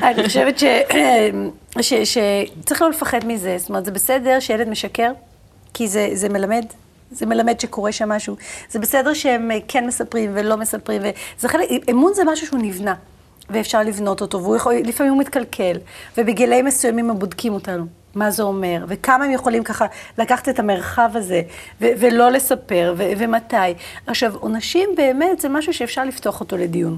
אני 0.03 0.23
חושבת. 0.23 0.63
שצריך 1.81 2.81
לא 2.81 2.89
לפחד 2.89 3.25
מזה. 3.25 3.55
זאת 3.57 3.69
אומרת, 3.69 3.85
זה 3.85 3.91
בסדר 3.91 4.39
שילד 4.39 4.69
משקר, 4.69 5.11
כי 5.73 5.87
זה 5.87 6.29
מלמד. 6.29 6.65
זה 7.11 7.25
מלמד 7.25 7.59
שקורה 7.59 7.91
שם 7.91 8.09
משהו. 8.09 8.35
זה 8.69 8.79
בסדר 8.79 9.13
שהם 9.13 9.51
אה, 9.51 9.57
כן 9.67 9.87
מספרים 9.87 10.31
ולא 10.33 10.57
מספרים. 10.57 11.01
וזה 11.01 11.47
חלק, 11.49 11.69
אמון 11.91 12.13
זה 12.13 12.21
משהו 12.25 12.47
שהוא 12.47 12.59
נבנה, 12.59 12.95
ואפשר 13.49 13.83
לבנות 13.83 14.21
אותו, 14.21 14.43
ולפעמים 14.43 15.13
הוא 15.13 15.21
מתקלקל, 15.21 15.77
ובגילים 16.17 16.65
מסוימים 16.65 17.09
הם 17.09 17.19
בודקים 17.19 17.53
אותנו. 17.53 17.85
מה 18.15 18.31
זה 18.31 18.43
אומר, 18.43 18.85
וכמה 18.87 19.25
הם 19.25 19.31
יכולים 19.31 19.63
ככה 19.63 19.85
לקחת 20.17 20.49
את 20.49 20.59
המרחב 20.59 21.09
הזה, 21.13 21.41
ו- 21.81 21.91
ולא 21.99 22.31
לספר, 22.31 22.93
ו- 22.97 23.11
ומתי. 23.17 23.55
עכשיו, 24.07 24.35
עונשים 24.35 24.89
באמת 24.97 25.41
זה 25.41 25.49
משהו 25.49 25.73
שאפשר 25.73 26.03
לפתוח 26.03 26.39
אותו 26.39 26.57
לדיון. 26.57 26.97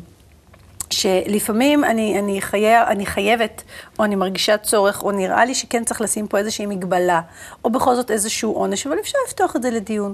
שלפעמים 0.93 1.83
אני, 1.83 2.19
אני, 2.19 2.41
חי... 2.41 2.77
אני 2.87 3.05
חייבת, 3.05 3.63
או 3.99 4.03
אני 4.03 4.15
מרגישה 4.15 4.57
צורך, 4.57 5.03
או 5.03 5.11
נראה 5.11 5.45
לי 5.45 5.55
שכן 5.55 5.83
צריך 5.83 6.01
לשים 6.01 6.27
פה 6.27 6.37
איזושהי 6.37 6.65
מגבלה, 6.65 7.21
או 7.65 7.69
בכל 7.69 7.95
זאת 7.95 8.11
איזשהו 8.11 8.53
עונש, 8.53 8.87
אבל 8.87 8.99
אפשר 8.99 9.17
לפתוח 9.27 9.55
את 9.55 9.63
זה 9.63 9.69
לדיון. 9.69 10.13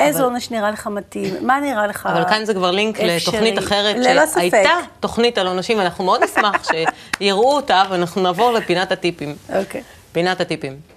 איזה 0.00 0.22
עונש 0.22 0.50
נראה 0.50 0.70
לך 0.70 0.86
מתאים? 0.86 1.34
מה 1.40 1.60
נראה 1.60 1.86
לך 1.86 2.08
אבל 2.12 2.24
כאן 2.28 2.44
זה 2.44 2.54
כבר 2.54 2.70
לינק 2.70 3.00
אפשרי? 3.00 3.16
לתוכנית 3.16 3.58
אחרת, 3.58 3.96
ללא 3.96 4.26
ספק. 4.26 4.50
שהייתה 4.50 4.70
תוכנית 5.00 5.38
על 5.38 5.46
עונשים, 5.46 5.78
ואנחנו 5.78 6.04
מאוד 6.04 6.22
נשמח 6.24 6.62
שיראו 7.18 7.56
אותה, 7.56 7.82
ואנחנו 7.90 8.22
נעבור 8.22 8.52
לפינת 8.52 8.92
הטיפים. 8.92 9.36
אוקיי. 9.58 9.82
פינת 10.12 10.40
הטיפים. 10.40 10.93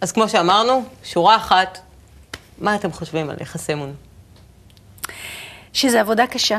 אז 0.00 0.12
כמו 0.12 0.28
שאמרנו, 0.28 0.84
שורה 1.04 1.36
אחת, 1.36 1.78
מה 2.58 2.74
אתם 2.74 2.92
חושבים 2.92 3.30
על 3.30 3.36
יחסי 3.40 3.72
אמון? 3.72 3.94
שזה 5.72 6.00
עבודה 6.00 6.26
קשה, 6.26 6.58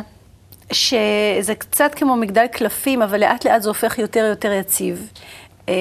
שזה 0.71 1.55
קצת 1.57 1.95
כמו 1.95 2.15
מגדל 2.15 2.47
קלפים, 2.47 3.01
אבל 3.01 3.19
לאט 3.19 3.45
לאט 3.45 3.61
זה 3.61 3.69
הופך 3.69 3.99
יותר 3.99 4.25
יותר 4.29 4.51
יציב. 4.51 5.11
אה, 5.69 5.73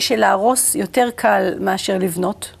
שלהרוס 0.00 0.74
יותר 0.74 1.08
קל 1.16 1.54
מאשר 1.60 1.98
לבנות. 1.98 2.52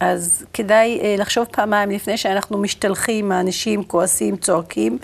אז 0.00 0.44
כדאי 0.52 1.00
אה, 1.02 1.14
לחשוב 1.18 1.46
פעמיים 1.50 1.90
לפני 1.90 2.16
שאנחנו 2.16 2.58
משתלחים, 2.58 3.28
מענישים, 3.28 3.84
כועסים, 3.84 4.36
צועקים. 4.36 4.98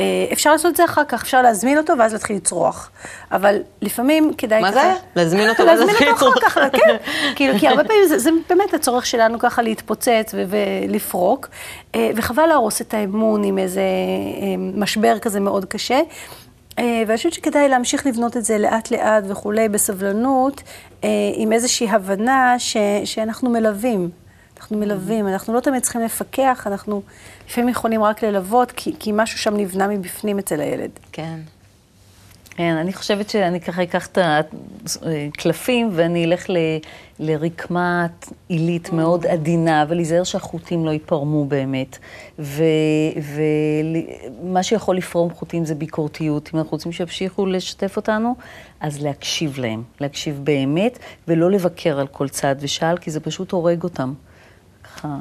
אה, 0.00 0.04
אפשר 0.32 0.52
לעשות 0.52 0.70
את 0.70 0.76
זה 0.76 0.84
אחר 0.84 1.04
כך, 1.08 1.22
אפשר 1.22 1.42
להזמין 1.42 1.78
אותו 1.78 1.92
ואז 1.98 2.12
להתחיל 2.12 2.36
לצרוח. 2.36 2.90
אבל 3.32 3.56
לפעמים 3.82 4.32
כדאי 4.38 4.60
מה. 4.62 4.72
זה? 4.72 4.92
להזמין 5.16 5.48
אותו 5.48 5.62
ואז 5.66 5.78
להזמין 5.80 5.88
להתחיל 5.88 6.08
אותו 6.10 6.46
אחר 6.46 6.64
לצרוח. 6.66 6.72
כך, 6.74 6.80
כן. 6.86 6.96
כאילו, 7.36 7.58
כי 7.58 7.68
הרבה 7.68 7.84
פעמים 7.84 8.04
זה, 8.08 8.18
זה 8.18 8.30
באמת 8.48 8.74
הצורך 8.74 9.06
שלנו 9.06 9.38
ככה 9.38 9.62
להתפוצץ 9.62 10.34
ו- 10.34 10.42
ולפרוק, 10.88 11.48
אה, 11.94 12.10
וחבל 12.16 12.46
להרוס 12.46 12.80
את 12.80 12.94
האמון 12.94 13.44
עם 13.44 13.58
איזה 13.58 13.80
אה, 13.80 14.46
משבר 14.74 15.18
כזה 15.18 15.40
מאוד 15.40 15.64
קשה. 15.64 16.00
ואני 17.06 17.16
חושבת 17.16 17.32
שכדאי 17.32 17.68
להמשיך 17.68 18.06
לבנות 18.06 18.36
את 18.36 18.44
זה 18.44 18.58
לאט-לאט 18.58 19.24
וכולי, 19.28 19.68
בסבלנות, 19.68 20.62
עם 21.34 21.52
איזושהי 21.52 21.88
הבנה 21.90 22.54
ש- 22.58 22.76
שאנחנו 23.04 23.50
מלווים. 23.50 24.10
אנחנו 24.60 24.78
מלווים, 24.78 25.28
אנחנו 25.28 25.54
לא 25.54 25.60
תמיד 25.60 25.82
צריכים 25.82 26.00
לפקח, 26.00 26.66
אנחנו 26.66 27.02
לפעמים 27.48 27.68
יכולים 27.68 28.02
רק 28.02 28.24
ללוות, 28.24 28.72
כי, 28.72 28.94
כי 28.98 29.10
משהו 29.14 29.38
שם 29.38 29.56
נבנה 29.56 29.88
מבפנים 29.88 30.38
אצל 30.38 30.60
הילד. 30.60 30.90
כן. 31.12 31.38
כן, 32.50 32.76
אני 32.76 32.92
חושבת 32.92 33.30
שאני 33.30 33.60
ככה 33.60 33.82
אקח 33.82 34.06
את 34.06 34.18
הקלפים 35.02 35.90
ואני 35.92 36.24
אלך 36.24 36.50
ל- 36.50 36.78
לרקמה 37.18 38.06
עילית 38.48 38.92
מאוד 38.92 39.26
עדינה, 39.26 39.84
ולהיזהר 39.88 40.24
שהחוטים 40.24 40.84
לא 40.86 40.90
ייפרמו 40.90 41.44
באמת. 41.44 41.98
ומה 44.38 44.62
שיכול 44.62 44.96
לפרום 44.96 45.30
חוטים 45.30 45.64
זה 45.64 45.74
ביקורתיות. 45.74 46.50
אם 46.54 46.58
אנחנו 46.58 46.70
רוצים 46.70 46.92
שימשיכו 46.92 47.46
לשתף 47.46 47.96
אותנו, 47.96 48.34
אז 48.80 49.02
להקשיב 49.02 49.58
להם, 49.58 49.82
להקשיב 50.00 50.40
באמת, 50.44 50.98
ולא 51.28 51.50
לבקר 51.50 52.00
על 52.00 52.06
כל 52.06 52.28
צעד 52.28 52.58
ושעל, 52.60 52.98
כי 52.98 53.10
זה 53.10 53.20
פשוט 53.20 53.52
הורג 53.52 53.82
אותם. 53.82 54.14
ככה... 55.00 55.16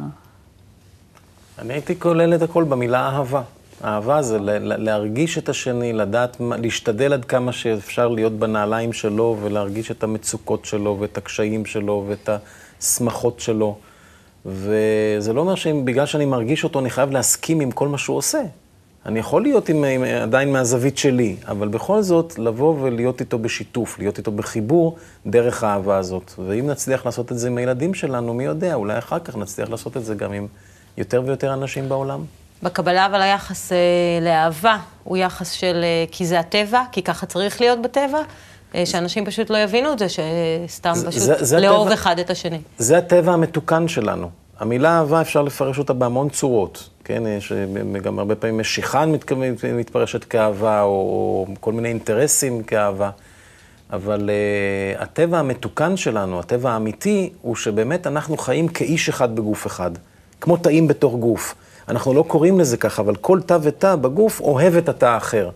אני 1.60 1.74
הייתי 1.74 2.00
כולל 2.00 2.36
את 2.36 2.42
הכל 2.42 2.64
במילה 2.64 3.10
אהבה. 3.10 3.42
אהבה 3.84 4.22
זה 4.22 4.38
להרגיש 4.60 5.38
את 5.38 5.50
השני, 5.50 5.94
לדעת, 5.94 6.38
להשתדל 6.40 7.14
עד 7.14 7.26
כמה 7.26 7.52
שאפשר 7.52 8.08
להיות 8.08 8.34
בנעליים 8.34 8.94
שלו 8.94 9.38
ולהרגיש 9.42 9.92
את 9.92 10.04
המצוקות 10.04 10.66
שלו 10.66 10.98
ואת 11.00 11.18
הקשיים 11.18 11.66
שלו 11.66 12.06
ואת 12.08 12.30
השמחות 12.82 13.40
שלו. 13.40 13.78
וזה 14.46 15.34
לא 15.34 15.42
אומר 15.42 15.56
שבגלל 15.56 16.06
שאני 16.06 16.26
מרגיש 16.26 16.64
אותו, 16.64 16.80
אני 16.80 16.90
חייב 16.90 17.12
להסכים 17.12 17.60
עם 17.60 17.72
כל 17.72 17.88
מה 17.88 17.98
שהוא 17.98 18.18
עושה. 18.18 18.42
אני 19.10 19.20
יכול 19.20 19.42
להיות 19.42 19.70
עם, 19.70 19.84
עם, 19.84 20.04
עדיין 20.04 20.52
מהזווית 20.54 20.98
שלי, 20.98 21.36
אבל 21.48 21.68
בכל 21.68 22.02
זאת, 22.02 22.40
לבוא 22.40 22.76
ולהיות 22.82 23.20
איתו 23.20 23.40
בשיתוף, 23.40 24.00
להיות 24.00 24.18
איתו 24.18 24.32
בחיבור 24.32 24.96
דרך 25.26 25.64
האהבה 25.64 25.98
הזאת. 25.98 26.32
ואם 26.48 26.68
נצליח 26.68 27.06
לעשות 27.06 27.32
את 27.32 27.40
זה 27.40 27.48
עם 27.48 27.58
הילדים 27.58 27.94
שלנו, 27.94 28.34
מי 28.34 28.44
יודע, 28.44 28.74
אולי 28.74 28.98
אחר 28.98 29.20
כך 29.20 29.38
נצליח 29.38 29.70
לעשות 29.70 29.98
את 29.98 30.06
זה 30.06 30.16
גם 30.16 30.34
עם 30.34 30.48
יותר 30.98 31.22
ויותר 31.26 31.54
אנשים 31.54 31.90
בעולם. 31.90 32.24
בקבלה 32.64 33.06
אבל 33.06 33.22
היחס 33.22 33.72
אה, 33.72 33.78
לאהבה 34.22 34.78
הוא 35.04 35.18
יחס 35.18 35.52
של 35.52 35.82
אה, 35.84 36.06
כי 36.12 36.26
זה 36.26 36.40
הטבע, 36.40 36.82
כי 36.92 37.02
ככה 37.04 37.26
צריך 37.26 37.62
להיות 37.62 37.82
בטבע, 37.82 38.20
אה, 38.76 38.86
שאנשים 38.86 39.26
פשוט 39.26 39.50
לא 39.50 39.58
יבינו 39.58 39.94
את 39.94 40.00
זה, 40.00 40.06
שסתם 40.10 40.94
זה- 40.96 41.08
פשוט 41.08 41.22
זה- 41.22 41.36
זה 41.46 41.60
לאהוב 41.60 41.82
הטבע. 41.88 41.94
אחד 41.94 42.20
את 42.20 42.30
השני. 42.30 42.60
זה 42.78 42.98
הטבע 42.98 43.32
המתוקן 43.34 43.88
שלנו. 43.88 44.30
המילה 44.60 44.98
אהבה, 45.00 45.22
אפשר 45.22 45.42
לפרש 45.42 45.80
אותה 45.80 45.94
בהמון 45.94 46.30
צורות, 46.30 46.90
כן? 47.04 47.24
יש 47.38 47.52
אה, 47.52 47.66
גם 48.00 48.20
הרבה 48.20 48.36
פעמים 48.36 48.58
משיכה 48.58 49.04
מתכ- 49.06 49.34
מתפרשת 49.74 50.24
כאהבה, 50.24 50.82
או, 50.82 50.88
או 50.88 51.48
כל 51.60 51.74
מיני 51.74 51.88
אינטרסים 51.90 52.64
כאהבה. 52.64 53.10
אבל 53.94 54.30
uh, 54.30 55.02
הטבע 55.02 55.40
המתוקן 55.40 55.98
שלנו, 55.98 56.40
הטבע 56.40 56.72
האמיתי, 56.72 57.30
הוא 57.42 57.56
שבאמת 57.56 58.08
אנחנו 58.08 58.38
חיים 58.38 58.68
כאיש 58.68 59.10
אחד 59.10 59.36
בגוף 59.36 59.68
אחד. 59.68 59.92
כמו 60.42 60.58
תאים 60.58 60.88
בתוך 60.88 61.14
גוף. 61.14 61.56
אנחנו 61.88 62.14
לא 62.14 62.24
קוראים 62.28 62.60
לזה 62.60 62.78
ככה, 62.78 63.02
אבל 63.02 63.16
כל 63.16 63.42
תא 63.42 63.58
ותא 63.62 63.96
בגוף 63.96 64.40
אוהב 64.42 64.76
את 64.76 64.90
התא 64.90 65.06
האחר. 65.06 65.50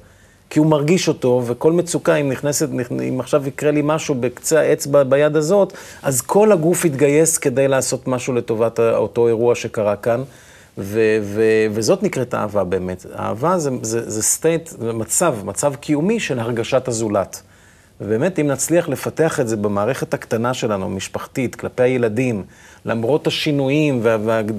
כי 0.54 0.60
הוא 0.60 0.68
מרגיש 0.68 1.08
אותו, 1.08 1.42
וכל 1.46 1.72
מצוקה, 1.72 2.16
אם 2.16 2.30
נכנסת, 2.30 2.70
אם 3.10 3.20
עכשיו 3.20 3.48
יקרה 3.48 3.72
לי 3.72 3.82
משהו 3.84 4.16
בקצה 4.16 4.60
האצבע 4.60 5.04
ביד 5.04 5.36
הזאת, 5.36 5.74
אז 6.04 6.22
כל 6.22 6.52
הגוף 6.52 6.86
יתגייס 6.86 7.38
כדי 7.38 7.68
לעשות 7.68 8.08
משהו 8.08 8.34
לטובת 8.34 8.80
אותו 8.80 9.28
אירוע 9.28 9.56
שקרה 9.56 9.96
כאן. 9.96 10.24
ו- 10.78 11.18
ו- 11.22 11.66
וזאת 11.72 12.04
נקראת 12.04 12.34
אהבה 12.34 12.64
באמת. 12.64 13.06
אהבה 13.20 13.58
זה, 13.58 13.70
זה, 13.82 14.10
זה 14.10 14.22
state, 14.22 14.70
זה 14.80 14.94
מצב, 14.94 15.36
מצב 15.44 15.76
קיומי 15.76 16.20
של 16.20 16.40
הרגשת 16.40 16.88
הזולת. 16.88 17.42
ובאמת, 18.02 18.40
אם 18.40 18.48
נצליח 18.48 18.90
לפתח 18.90 19.40
את 19.40 19.48
זה 19.48 19.58
במערכת 19.58 20.14
הקטנה 20.14 20.54
שלנו, 20.54 20.90
משפחתית, 20.90 21.56
כלפי 21.56 21.84
הילדים, 21.84 22.44
למרות 22.86 23.28
השינויים, 23.28 24.00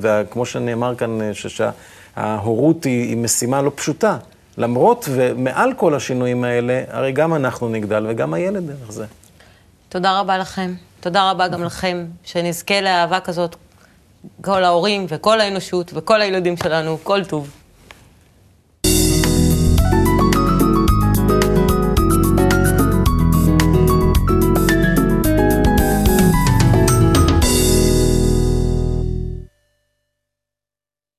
וכמו 0.01 0.47
שנאמר 0.47 0.95
כאן, 0.95 1.19
שההורות 1.33 2.85
היא, 2.85 3.09
היא 3.09 3.17
משימה 3.17 3.63
לא 3.63 3.73
פשוטה. 3.75 4.17
למרות 4.59 5.09
ומעל 5.11 5.75
כל 5.77 5.95
השינויים 5.95 6.45
האלה, 6.45 6.83
הרי 6.89 7.13
גם 7.13 7.35
אנחנו 7.35 7.69
נגדל 7.69 8.07
וגם 8.09 8.35
הילד 8.35 8.67
דרך 8.67 8.93
זה. 8.93 9.07
תודה 9.89 10.21
רבה 10.21 10.39
לכם. 10.39 10.75
תודה 11.01 11.31
רבה 11.31 11.49
גם 11.49 11.65
לכם, 11.65 12.07
שנזכה 12.25 12.81
לאהבה 12.81 13.21
כזאת, 13.21 13.57
כל 14.41 14.65
ההורים 14.65 15.07
וכל 15.09 15.41
האנושות 15.41 15.91
וכל 15.95 16.21
הילדים 16.21 16.57
שלנו, 16.57 16.99
כל 17.03 17.25
טוב. 17.25 17.51